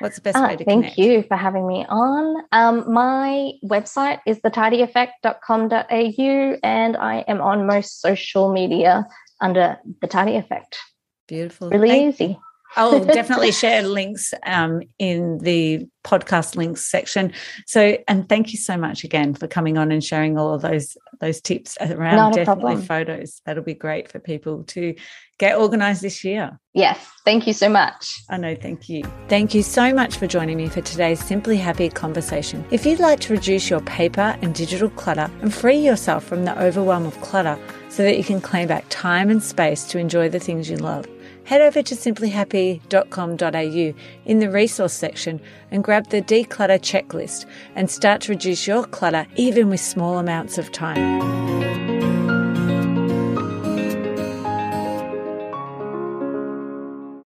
What's 0.00 0.16
the 0.16 0.22
best 0.22 0.40
way 0.40 0.56
to 0.56 0.64
connect? 0.64 0.68
thank 0.68 0.94
connect? 0.94 0.98
you 0.98 1.22
for 1.22 1.36
having 1.36 1.66
me 1.66 1.86
on. 1.88 2.44
Um, 2.52 2.92
my 2.92 3.52
website 3.64 4.20
is 4.26 4.38
thetidyeffect.com.au 4.40 6.58
and 6.62 6.96
I 6.96 7.24
am 7.26 7.40
on 7.40 7.66
most 7.66 8.00
social 8.00 8.52
media 8.52 9.06
under 9.40 9.78
the 10.00 10.06
Tidy 10.06 10.36
Effect. 10.36 10.78
Beautiful. 11.26 11.70
Really 11.70 11.88
thank- 11.88 12.20
easy. 12.20 12.38
I'll 12.76 13.04
definitely 13.04 13.52
share 13.52 13.82
links 13.82 14.32
um, 14.44 14.82
in 14.98 15.38
the 15.38 15.86
podcast 16.04 16.56
links 16.56 16.86
section. 16.86 17.32
So, 17.66 17.98
and 18.06 18.28
thank 18.28 18.52
you 18.52 18.58
so 18.58 18.76
much 18.76 19.04
again 19.04 19.34
for 19.34 19.48
coming 19.48 19.78
on 19.78 19.90
and 19.90 20.04
sharing 20.04 20.38
all 20.38 20.52
of 20.54 20.62
those 20.62 20.96
those 21.20 21.40
tips 21.40 21.76
around 21.80 22.16
Not 22.16 22.34
definitely 22.34 22.84
photos. 22.84 23.40
That'll 23.46 23.62
be 23.62 23.74
great 23.74 24.10
for 24.10 24.18
people 24.18 24.64
to 24.64 24.94
get 25.38 25.56
organized 25.56 26.02
this 26.02 26.22
year. 26.24 26.58
Yes, 26.74 26.98
thank 27.24 27.46
you 27.46 27.52
so 27.52 27.68
much. 27.68 28.20
I 28.28 28.36
know, 28.36 28.54
thank 28.54 28.88
you. 28.88 29.04
Thank 29.28 29.54
you 29.54 29.62
so 29.62 29.92
much 29.92 30.16
for 30.16 30.26
joining 30.26 30.56
me 30.56 30.68
for 30.68 30.80
today's 30.80 31.22
Simply 31.22 31.56
Happy 31.56 31.88
conversation. 31.88 32.64
If 32.70 32.84
you'd 32.84 33.00
like 33.00 33.20
to 33.20 33.32
reduce 33.32 33.70
your 33.70 33.80
paper 33.80 34.36
and 34.42 34.54
digital 34.54 34.90
clutter 34.90 35.30
and 35.40 35.52
free 35.52 35.78
yourself 35.78 36.24
from 36.24 36.44
the 36.44 36.60
overwhelm 36.60 37.06
of 37.06 37.20
clutter 37.20 37.58
so 37.88 38.02
that 38.02 38.16
you 38.16 38.24
can 38.24 38.40
claim 38.40 38.68
back 38.68 38.84
time 38.90 39.30
and 39.30 39.42
space 39.42 39.84
to 39.84 39.98
enjoy 39.98 40.28
the 40.28 40.40
things 40.40 40.68
you 40.68 40.76
love 40.76 41.06
head 41.44 41.60
over 41.60 41.82
to 41.82 41.94
simplyhappy.com.au 41.94 43.94
in 44.24 44.38
the 44.38 44.50
resource 44.50 44.92
section 44.92 45.40
and 45.70 45.84
grab 45.84 46.08
the 46.08 46.22
declutter 46.22 46.78
checklist 46.78 47.46
and 47.74 47.90
start 47.90 48.22
to 48.22 48.32
reduce 48.32 48.66
your 48.66 48.84
clutter 48.84 49.26
even 49.36 49.68
with 49.68 49.80
small 49.80 50.18
amounts 50.18 50.58
of 50.58 50.72
time. 50.72 51.93